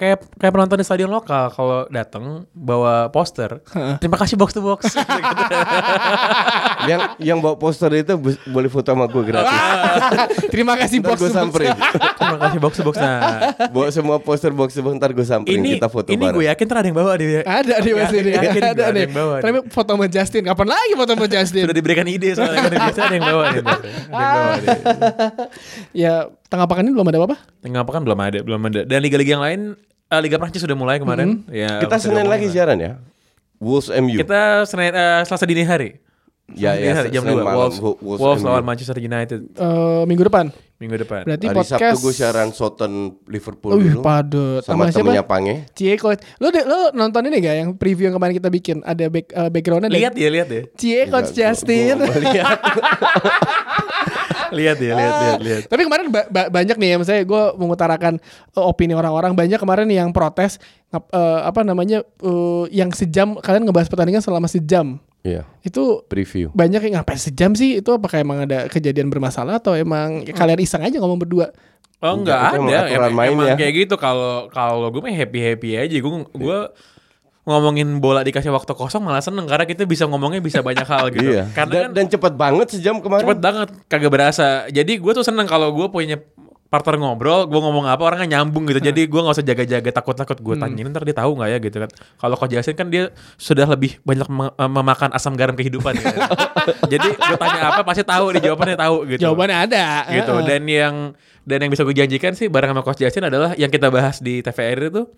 kayak 0.00 0.24
kayak 0.40 0.52
penonton 0.56 0.80
di 0.80 0.86
stadion 0.88 1.12
lokal 1.12 1.52
kalau 1.52 1.84
datang 1.92 2.48
bawa 2.56 3.12
poster. 3.12 3.60
Terima 4.00 4.16
kasih 4.16 4.40
box 4.40 4.56
to 4.56 4.64
box. 4.64 4.96
yang 6.90 7.00
yang 7.20 7.38
bawa 7.38 7.60
poster 7.60 7.92
itu 7.92 8.16
boleh 8.48 8.72
foto 8.72 8.88
sama 8.88 9.04
gue 9.04 9.22
gratis. 9.28 9.52
Terima 10.52 10.72
kasih 10.80 11.04
Ntar 11.04 11.12
box 11.12 11.18
gue 11.20 11.28
to 11.28 11.28
box. 11.28 11.36
samperin. 11.36 11.76
Terima 12.16 12.38
kasih 12.40 12.58
box 12.58 12.72
to 12.72 12.82
box. 12.82 12.94
Nah 12.96 13.20
bawa 13.68 13.86
semua 13.92 14.16
poster 14.16 14.52
box 14.56 14.72
box 14.80 14.92
ntar 14.96 15.12
gue 15.12 15.26
samperin 15.26 15.60
ini 15.60 15.76
kita 15.76 15.92
foto 15.92 16.08
ini 16.08 16.24
bareng. 16.24 16.36
gue 16.40 16.44
yakin 16.48 16.64
ntar 16.64 16.78
ada 16.80 16.88
yang 16.88 16.96
bawa 16.96 17.12
dia. 17.14 17.40
Ada 17.44 17.74
di 17.84 17.90
Mas 17.92 18.12
ini. 18.16 18.30
Yakin 18.32 18.62
Ada 18.64 18.72
ada 18.72 18.84
nih. 18.96 19.02
yang 19.04 19.14
bawa. 19.14 19.34
Tapi 19.44 19.58
foto 19.68 19.90
sama 19.92 20.06
Justin. 20.08 20.42
Kapan 20.48 20.66
lagi 20.72 20.92
foto 20.96 21.12
sama 21.12 21.26
Justin? 21.28 21.62
Sudah 21.68 21.76
diberikan 21.76 22.06
ide 22.08 22.28
soalnya 22.32 22.58
kan 22.64 22.72
biasa 22.72 23.00
ada 23.04 23.14
yang 23.14 23.26
bawa 23.28 23.42
nih. 23.44 23.60
ntar. 23.60 23.76
Ada 23.76 23.88
yang 23.92 24.08
bawa 24.16 24.52
nih. 24.56 24.68
ya, 26.08 26.14
tengah 26.48 26.66
pekan 26.66 26.82
ini 26.88 26.92
belum 26.96 27.06
ada 27.06 27.18
apa-apa? 27.20 27.36
Tengah 27.60 27.82
pekan 27.84 28.02
belum 28.02 28.18
ada, 28.18 28.38
belum 28.40 28.60
ada. 28.64 28.80
Dan 28.88 28.98
liga-liga 29.04 29.36
yang 29.36 29.44
lain, 29.44 29.60
eh, 30.10 30.20
Liga 30.20 30.36
Prancis 30.36 30.60
sudah 30.60 30.74
mulai 30.74 30.98
kemarin. 30.98 31.46
Ya, 31.46 31.78
kita 31.78 31.96
Senin 31.96 32.26
lagi 32.26 32.46
siaran 32.46 32.76
ya. 32.76 32.98
Wolves 33.56 33.88
MU. 33.92 34.16
Kita 34.16 34.64
Senin 34.64 34.90
eh, 34.90 35.22
Selasa 35.22 35.44
dini 35.44 35.62
hari. 35.62 36.02
Ya, 36.50 36.74
ya, 36.74 36.98
hari, 36.98 37.14
jam 37.14 37.22
Senin 37.22 37.38
2 37.38 37.46
malam, 37.46 37.54
Wolves, 37.62 37.78
Wo- 37.78 37.94
Wolves 38.02 38.18
Wolves 38.18 38.42
lawan 38.42 38.66
Manchester 38.66 38.98
United 38.98 39.54
Eh, 39.54 40.02
minggu 40.02 40.26
depan. 40.26 40.50
minggu 40.82 40.98
depan. 40.98 41.22
Berarti 41.22 41.46
Hari 41.46 41.54
podcast. 41.54 41.78
Sabtu 41.78 41.98
gue 42.00 42.10
siaran 42.10 42.48
Soton 42.50 42.92
Liverpool 43.24 43.78
Wih, 43.78 43.94
dulu. 43.94 44.02
padet. 44.02 44.66
Sama 44.66 44.82
Sama 44.82 44.84
siapa? 44.88 44.98
temennya 45.06 45.22
Pange. 45.22 45.54
Cie 45.70 45.94
coach. 45.94 46.18
Lo 46.36 46.50
de, 46.50 46.66
lo 46.66 46.90
nonton 46.90 47.22
ini 47.22 47.38
gak 47.38 47.54
yang 47.54 47.70
preview 47.78 48.10
yang 48.10 48.18
kemarin 48.18 48.34
kita 48.34 48.50
bikin? 48.50 48.82
Ada 48.82 49.06
back, 49.06 49.30
eh, 49.30 49.46
backgroundnya 49.48 49.94
Lihat 49.94 50.12
ya, 50.16 50.26
lihat 50.28 50.48
ya. 50.50 50.62
Cie 50.74 51.06
coach 51.06 51.30
Justin. 51.30 52.02
Lihat. 52.02 52.58
Lihat 54.58 54.76
ya, 54.78 54.92
lihat, 54.92 55.14
lihat, 55.16 55.40
lihat. 55.40 55.62
Tapi 55.66 55.82
kemarin 55.82 56.06
ba- 56.08 56.26
ba- 56.26 56.50
banyak 56.50 56.74
nih 56.74 56.88
ya, 56.88 56.96
misalnya 56.96 57.22
gue 57.22 57.42
mengutarakan 57.54 58.14
eh, 58.50 58.62
opini 58.62 58.92
orang-orang 58.92 59.32
banyak 59.32 59.56
kemarin 59.56 59.86
yang 59.86 60.10
protes 60.10 60.58
ngap- 60.88 61.08
eh, 61.08 61.40
apa 61.42 61.60
namanya 61.60 62.02
eh, 62.02 62.64
yang 62.70 62.90
sejam 62.90 63.34
kalian 63.36 63.62
ngebahas 63.62 63.86
pertandingan 63.86 64.20
selama 64.20 64.46
sejam 64.46 64.98
Iya, 65.20 65.44
itu 65.60 66.00
preview. 66.02 66.48
banyak 66.50 66.80
yang 66.82 66.94
ngapain 66.96 67.16
sejam 67.16 67.52
sih 67.52 67.76
itu 67.76 67.90
apakah 67.90 68.16
emang 68.16 68.42
ada 68.42 68.64
kejadian 68.66 69.06
bermasalah 69.06 69.56
atau 69.56 69.74
emang 69.74 70.24
ya 70.24 70.32
kalian 70.32 70.56
iseng 70.58 70.80
aja 70.80 70.96
ngomong 70.96 71.18
berdua 71.18 71.52
Oh 72.00 72.16
Enggak, 72.16 72.56
enggak 72.56 72.56
emang 72.56 72.68
ada, 72.72 72.96
emang, 72.96 73.12
main 73.12 73.30
emang 73.30 73.46
ya. 73.46 73.56
kayak 73.60 73.74
gitu 73.78 73.94
kalau 73.94 74.48
kalau 74.48 74.88
gue 74.88 74.98
mah 74.98 75.12
happy 75.12 75.36
happy 75.38 75.70
aja. 75.76 75.92
Gue 75.94 76.12
gue 76.24 76.58
ngomongin 77.50 77.98
bola 77.98 78.22
dikasih 78.22 78.54
waktu 78.54 78.70
kosong 78.78 79.02
malah 79.02 79.18
seneng 79.18 79.50
karena 79.50 79.66
kita 79.66 79.82
bisa 79.82 80.06
ngomongnya 80.06 80.38
bisa 80.38 80.62
banyak 80.62 80.86
hal 80.86 81.10
gitu. 81.10 81.34
Iya. 81.34 81.50
Karena 81.50 81.72
dan, 81.74 81.82
kan 81.82 81.90
dan 81.98 82.06
cepet 82.06 82.32
banget 82.38 82.66
sejam 82.78 83.02
kemarin. 83.02 83.26
cepet 83.26 83.40
banget 83.42 83.68
kagak 83.90 84.10
berasa. 84.14 84.70
Jadi 84.70 85.02
gue 85.02 85.12
tuh 85.12 85.26
seneng 85.26 85.50
kalau 85.50 85.74
gue 85.74 85.90
punya 85.90 86.22
partner 86.70 87.02
ngobrol, 87.02 87.50
gue 87.50 87.60
ngomong 87.60 87.90
apa 87.90 87.98
orangnya 88.06 88.38
nyambung 88.38 88.62
gitu. 88.70 88.78
Jadi 88.78 89.10
gue 89.10 89.20
nggak 89.20 89.34
usah 89.34 89.42
jaga-jaga 89.42 89.90
takut-takut 89.90 90.38
gue 90.38 90.54
tanyain 90.54 90.86
ntar 90.86 91.02
dia 91.02 91.18
tahu 91.18 91.34
nggak 91.34 91.50
ya 91.50 91.58
gitu 91.58 91.76
kan. 91.82 91.90
Kalau 92.22 92.34
Coach 92.38 92.54
Justin 92.54 92.78
kan 92.78 92.86
dia 92.86 93.10
sudah 93.34 93.66
lebih 93.66 93.98
banyak 94.06 94.30
eh, 94.30 94.70
memakan 94.70 95.10
asam 95.10 95.34
garam 95.34 95.58
kehidupan. 95.58 95.98
gitu. 95.98 96.14
Jadi 96.94 97.08
gue 97.10 97.36
tanya 97.42 97.74
apa 97.74 97.82
pasti 97.82 98.06
tahu 98.06 98.38
dia 98.38 98.54
jawabannya 98.54 98.78
tahu 98.78 98.96
gitu. 99.10 99.20
Jawabannya 99.26 99.56
ada. 99.66 99.86
gitu. 100.14 100.32
Dan 100.46 100.62
yang 100.70 100.94
dan 101.42 101.58
yang 101.66 101.70
bisa 101.74 101.82
gue 101.82 101.96
janjikan 101.98 102.38
sih 102.38 102.46
bareng 102.46 102.70
sama 102.70 102.86
Coach 102.86 103.02
Justin 103.02 103.26
adalah 103.26 103.58
yang 103.58 103.68
kita 103.68 103.90
bahas 103.90 104.22
di 104.22 104.38
TVRI 104.38 104.94
itu 104.94 105.10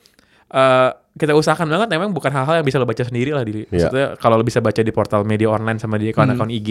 eh 0.49 0.91
kita 1.13 1.33
usahakan 1.33 1.69
banget 1.69 1.89
memang 1.91 2.09
bukan 2.11 2.31
hal-hal 2.31 2.55
yang 2.57 2.65
bisa 2.65 2.77
lo 2.77 2.85
baca 2.85 3.01
sendiri 3.01 3.31
lah 3.31 3.43
di 3.43 3.63
maksudnya 3.65 4.17
kalau 4.17 4.35
lo 4.35 4.43
bisa 4.43 4.59
baca 4.59 4.81
di 4.81 4.89
portal 4.89 5.23
media 5.23 5.47
online 5.47 5.77
sama 5.77 5.95
di 5.95 6.09
akun-akun 6.09 6.49
Hmm. 6.49 6.59
IG 6.59 6.71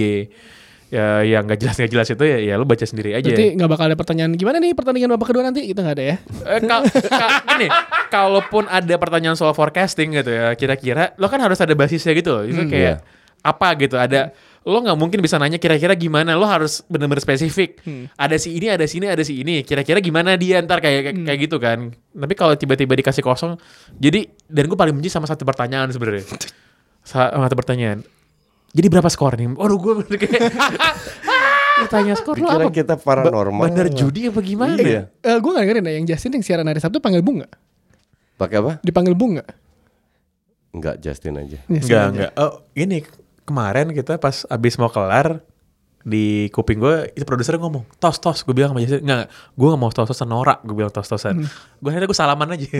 ya 0.90 1.24
yang 1.24 1.46
gak 1.46 1.56
jelas 1.58 1.78
gak 1.78 1.88
jelas 1.88 2.08
itu 2.10 2.20
ya 2.20 2.38
ya 2.42 2.54
lo 2.56 2.66
baca 2.66 2.84
sendiri 2.84 3.14
aja 3.14 3.24
Berarti 3.24 3.56
nggak 3.56 3.70
bakal 3.70 3.86
ada 3.86 3.96
pertanyaan 3.96 4.34
gimana 4.34 4.58
nih 4.58 4.74
pertandingan 4.74 5.08
babak 5.10 5.30
kedua 5.30 5.46
nanti? 5.46 5.64
Itu 5.64 5.80
nggak 5.80 5.96
ada 5.96 6.04
ya? 6.04 6.16
Eh, 6.50 6.60
ka- 6.60 6.84
ka- 6.84 7.32
gini, 7.48 7.68
kalaupun 8.10 8.68
ada 8.68 8.96
pertanyaan 8.98 9.34
soal 9.34 9.54
forecasting 9.54 10.12
gitu 10.12 10.28
ya, 10.28 10.52
kira-kira 10.54 11.16
lo 11.16 11.30
kan 11.30 11.40
harus 11.40 11.56
ada 11.58 11.72
basisnya 11.72 12.12
gitu 12.12 12.34
loh. 12.34 12.44
Itu 12.44 12.68
kayak 12.68 13.08
apa 13.42 13.68
gitu, 13.76 13.96
ada 13.96 14.30
lo 14.62 14.78
nggak 14.78 14.94
mungkin 14.94 15.20
bisa 15.20 15.36
nanya 15.36 15.58
kira-kira 15.58 15.94
gimana, 15.94 16.34
lo 16.34 16.46
harus 16.46 16.86
bener-bener 16.86 17.18
spesifik. 17.20 17.82
Ada 18.14 18.38
si 18.38 18.54
ini, 18.54 18.68
ada 18.68 18.86
si 18.86 18.98
ini, 18.98 19.08
ada 19.08 19.22
si 19.22 19.34
ini. 19.36 19.62
Kira-kira 19.62 19.98
gimana 19.98 20.38
dia 20.38 20.62
ntar 20.62 20.78
kayak 20.78 21.02
kayak, 21.04 21.16
kayak 21.24 21.40
gitu 21.42 21.58
kan. 21.58 21.80
Tapi 22.08 22.34
kalau 22.34 22.54
tiba-tiba 22.54 22.94
dikasih 22.94 23.22
kosong, 23.22 23.58
jadi 23.92 24.24
dan 24.46 24.66
gue 24.66 24.76
paling 24.76 24.94
benci 24.94 25.10
sama 25.10 25.26
satu 25.26 25.42
pertanyaan 25.42 25.90
sebenarnya. 25.90 26.30
Sa- 27.02 27.30
Sama 27.30 27.46
satu 27.46 27.58
pertanyaan. 27.58 28.06
Jadi 28.72 28.88
berapa 28.88 29.10
skor 29.10 29.34
nih? 29.34 29.52
Waduh 29.52 29.78
gue 29.78 29.94
bener 30.00 30.16
kayak 30.16 30.42
Bertanya 31.82 32.14
skor 32.14 32.38
lo 32.38 32.46
apa? 32.48 32.70
kita 32.70 32.94
paranormal. 32.96 33.66
Bandar 33.66 33.90
judi 33.90 34.30
apa 34.30 34.40
gimana? 34.40 34.78
Iya. 34.78 35.10
Eh 35.18 35.38
gue 35.38 35.50
nggak 35.50 35.66
dengerin 35.66 35.84
ya 35.84 35.94
yang 35.98 36.06
Justin 36.06 36.38
yang 36.38 36.46
siaran 36.46 36.68
hari 36.68 36.78
Sabtu 36.78 37.02
panggil 37.02 37.20
Bung 37.20 37.42
nggak? 37.42 37.54
Pakai 38.38 38.58
apa? 38.62 38.72
Dipanggil 38.80 39.18
Bung 39.18 39.42
nggak? 39.42 39.50
Enggak, 40.72 40.96
Justin 41.02 41.36
aja. 41.36 41.58
Ya, 41.58 41.66
Enggak, 41.68 41.84
siaran 41.84 42.06
aja. 42.06 42.12
enggak. 42.14 42.32
Oh, 42.38 42.54
ini 42.78 42.98
kemarin 43.46 43.92
kita 43.92 44.18
pas 44.22 44.46
abis 44.48 44.78
mau 44.78 44.90
kelar 44.90 45.42
di 46.04 46.26
kuping 46.50 46.78
gue 46.78 46.96
itu 47.12 47.22
produsernya 47.22 47.60
ngomong 47.60 47.86
tos 47.96 48.18
tos 48.18 48.42
gue 48.42 48.52
bilang 48.52 48.72
sama 48.72 48.82
Jason 48.82 49.02
enggak 49.02 49.26
gue 49.52 49.68
gak 49.68 49.78
mau 49.78 49.90
tos 49.90 50.08
tosan 50.08 50.28
norak 50.28 50.60
gue 50.62 50.74
bilang 50.74 50.90
tos 50.90 51.06
tosan 51.06 51.46
gue 51.78 51.88
akhirnya 51.88 52.06
gue 52.06 52.18
salaman 52.18 52.48
aja 52.52 52.68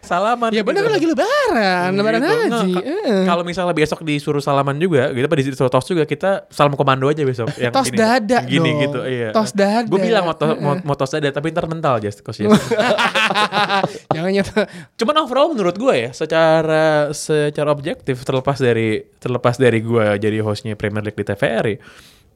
salaman 0.00 0.50
Ya 0.52 0.62
bener 0.62 0.84
gitu. 0.84 0.92
lagi 0.92 1.06
lebaran, 1.08 1.90
lebaran 1.92 2.20
Gitu. 2.20 2.30
haji. 2.30 2.70
Nggak, 2.70 2.78
ka- 2.78 2.86
Eh. 2.86 3.24
Kalau 3.26 3.42
misalnya 3.42 3.74
besok 3.74 4.00
disuruh 4.02 4.38
salaman 4.38 4.76
juga, 4.76 5.10
gitu 5.10 5.24
apa 5.24 5.34
disuruh 5.36 5.66
tos 5.66 5.82
juga, 5.84 6.04
kita 6.04 6.46
salam 6.48 6.74
komando 6.74 7.06
aja 7.06 7.22
besok. 7.22 7.50
Yang 7.56 7.72
Tos 7.72 7.88
ini, 7.88 7.98
dada 7.98 8.38
gini 8.44 8.70
dong. 8.70 8.80
gitu, 8.80 9.00
iya. 9.04 9.28
Tos 9.32 9.50
dada. 9.50 9.82
Gue 9.84 9.98
bilang 10.00 10.22
mau, 10.24 10.36
to- 10.36 10.54
mau, 10.56 10.78
mau 10.80 10.94
tos 10.94 11.10
dada, 11.10 11.28
tapi 11.28 11.50
ntar 11.50 11.66
mental 11.66 11.98
coach 11.98 12.22
Just. 12.38 12.46
Jangan 14.14 14.30
nyata. 14.30 14.60
Cuman 14.94 15.16
overall 15.18 15.50
menurut 15.50 15.74
gue 15.74 15.94
ya, 15.98 16.10
secara 16.12 17.10
secara 17.10 17.68
objektif 17.68 18.22
terlepas 18.22 18.56
dari 18.56 19.02
terlepas 19.18 19.58
dari 19.58 19.80
gue 19.80 20.06
jadi 20.18 20.38
hostnya 20.56 20.72
Premier 20.72 21.04
League 21.04 21.14
di 21.14 21.22
TVRI, 21.22 21.76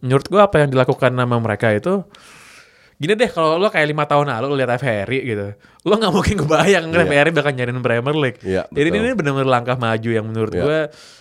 menurut 0.01 0.29
gue 0.29 0.37
apa 0.39 0.57
yang 0.59 0.69
dilakukan 0.69 1.11
sama 1.11 1.37
mereka 1.37 1.73
itu 1.73 2.05
gini 2.95 3.17
deh 3.17 3.27
kalau 3.27 3.57
lo 3.57 3.67
kayak 3.67 3.89
lima 3.89 4.05
tahun 4.05 4.29
lalu 4.29 4.47
lo 4.47 4.55
lihat 4.55 4.77
TVRI 4.77 5.19
gitu, 5.25 5.47
lo 5.57 5.95
nggak 5.95 6.13
mungkin 6.13 6.37
kebayang 6.39 6.85
Iya. 6.87 7.01
TVRI 7.01 7.31
bakal 7.33 7.53
nyariin 7.55 7.81
Premier 7.81 8.13
League. 8.15 8.39
Iya, 8.43 8.69
jadi 8.69 8.89
betul. 8.91 9.01
ini 9.01 9.17
benar-benar 9.17 9.49
langkah 9.51 9.75
maju 9.75 10.11
yang 10.11 10.23
menurut 10.23 10.53
Iya. 10.53 10.63
gue 10.63 10.79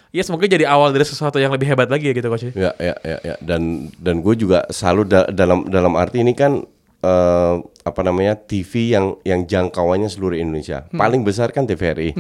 ya 0.09 0.21
semoga 0.21 0.43
jadi 0.43 0.65
awal 0.65 0.89
dari 0.89 1.05
sesuatu 1.05 1.37
yang 1.37 1.49
lebih 1.49 1.65
hebat 1.65 1.87
lagi 1.87 2.05
ya 2.05 2.13
gitu 2.13 2.27
coach. 2.27 2.51
Ya, 2.51 2.75
ya, 2.75 2.99
ya, 2.99 3.17
ya. 3.23 3.35
Dan 3.39 3.87
dan 3.95 4.19
gue 4.19 4.35
juga 4.35 4.67
selalu 4.67 5.07
da- 5.07 5.29
dalam 5.29 5.63
dalam 5.65 5.95
arti 5.95 6.19
ini 6.19 6.33
kan 6.33 6.59
eh, 6.99 7.55
apa 7.85 8.01
namanya 8.01 8.35
TV 8.35 8.91
yang 8.91 9.15
yang 9.23 9.45
jangkauannya 9.45 10.09
seluruh 10.09 10.35
Indonesia. 10.35 10.83
Paling 10.91 11.23
besar 11.23 11.53
kan 11.53 11.63
TVRI. 11.63 12.11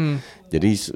Jadi 0.47 0.69
s- 0.71 0.95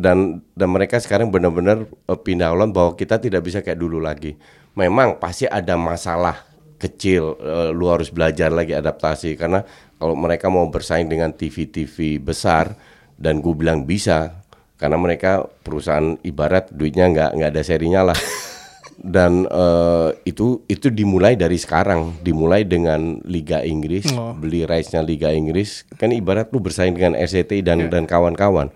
dan 0.00 0.40
dan 0.56 0.68
mereka 0.72 0.96
sekarang 0.96 1.28
benar-benar 1.28 1.84
eh, 1.84 2.18
pindah 2.18 2.50
haluan 2.50 2.72
bahwa 2.72 2.96
kita 2.96 3.20
tidak 3.20 3.44
bisa 3.44 3.60
kayak 3.60 3.76
dulu 3.76 4.00
lagi. 4.00 4.34
Memang 4.72 5.20
pasti 5.20 5.44
ada 5.44 5.76
masalah 5.76 6.40
kecil. 6.80 7.36
eh, 7.38 7.68
lu 7.70 7.92
harus 7.92 8.08
belajar 8.08 8.48
lagi 8.48 8.72
adaptasi 8.72 9.36
karena 9.36 9.60
kalau 10.00 10.16
mereka 10.16 10.48
mau 10.48 10.64
bersaing 10.66 11.06
dengan 11.06 11.30
TV-TV 11.30 12.16
besar 12.16 12.72
dan 13.20 13.44
gue 13.44 13.52
bilang 13.52 13.84
bisa 13.84 14.40
karena 14.80 14.96
mereka 14.96 15.44
perusahaan 15.60 16.16
ibarat 16.24 16.72
duitnya 16.72 17.12
nggak 17.12 17.30
nggak 17.36 17.50
ada 17.52 17.60
serinya 17.60 18.00
lah 18.00 18.16
dan 19.16 19.44
eh, 19.44 20.08
itu 20.24 20.64
itu 20.72 20.88
dimulai 20.88 21.36
dari 21.36 21.60
sekarang 21.60 22.16
dimulai 22.24 22.64
dengan 22.64 23.20
Liga 23.28 23.60
Inggris 23.60 24.08
Oh. 24.16 24.32
beli 24.32 24.64
rights-nya 24.64 25.04
Liga 25.04 25.28
Inggris 25.32 25.84
kan 26.00 26.08
ibarat 26.12 26.48
lu 26.48 26.64
bersaing 26.64 26.96
dengan 26.96 27.12
RCTI 27.12 27.60
dan 27.60 27.92
dan 27.92 28.08
kawan-kawan 28.08 28.72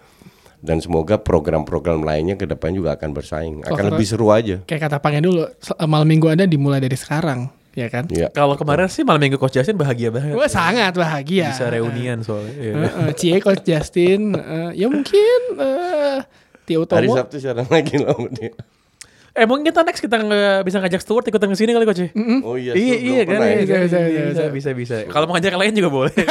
dan 0.64 0.80
semoga 0.80 1.14
program-program 1.14 2.00
lainnya 2.00 2.34
ke 2.34 2.44
depan 2.44 2.72
juga 2.72 2.96
akan 2.96 3.10
bersaing 3.10 3.54
akan 3.62 3.84
lebih 3.86 4.06
seru 4.06 4.32
aja 4.32 4.64
Kayak 4.64 4.88
kata 4.88 4.96
Pangnya 4.96 5.20
dulu, 5.20 5.44
sel- 5.58 5.76
malam 5.84 6.08
minggu 6.08 6.24
Anda 6.26 6.44
dimulai 6.44 6.80
dari 6.80 6.96
sekarang, 6.96 7.52
ya 7.70 7.86
kan? 7.86 8.08
ya 8.08 8.32
Kalau 8.32 8.56
kemarin 8.56 8.88
sih 8.88 9.04
malam 9.04 9.20
minggu 9.20 9.36
coach 9.36 9.52
Justin 9.52 9.76
bahagia 9.76 10.08
banget. 10.08 10.32
Gue 10.32 10.48
sangat 10.48 10.96
bahagia. 10.96 11.52
Bisa 11.52 11.68
reunian 11.68 12.24
soalnya. 12.24 12.54
iya. 12.54 12.72
Eh, 12.72 12.92
eh, 13.04 13.12
Cie 13.12 13.36
Coach 13.38 13.60
Justin, 13.62 14.32
eh, 14.32 14.70
ya 14.74 14.88
mungkin 14.88 15.40
eh 15.60 16.24
Tio 16.64 16.88
hari 16.88 17.06
Utomo. 17.06 17.20
Sabtu 17.20 17.36
siaran 17.36 17.68
lagi 17.68 18.00
lah 18.00 18.16
sama 18.16 18.32
dia. 18.32 18.56
Eh 19.34 19.44
mungkin 19.44 19.66
kita 19.66 19.82
next 19.82 19.98
kita 19.98 20.14
nggak 20.16 20.62
bisa 20.62 20.78
ngajak 20.78 21.02
Stuart 21.02 21.26
ikutan 21.26 21.50
ke 21.50 21.58
sini 21.58 21.74
kali 21.74 21.84
coach. 21.84 22.06
oh 22.40 22.54
iya 22.54 22.72
iya 22.72 22.96
iya 22.96 23.22
kan 23.26 23.36
pernah 23.36 23.50
ya. 23.50 23.58
bisa 23.60 23.74
Bisa, 23.84 23.84
bisa 23.84 23.98
bisa, 23.98 24.22
bisa 24.24 24.44
bisa. 24.48 24.70
bisa, 24.70 24.70
bisa. 24.72 25.10
Kalau 25.10 25.26
mau 25.26 25.34
ngajak 25.34 25.50
yang 25.50 25.60
lain 25.60 25.74
juga 25.74 25.90
boleh. 25.90 26.14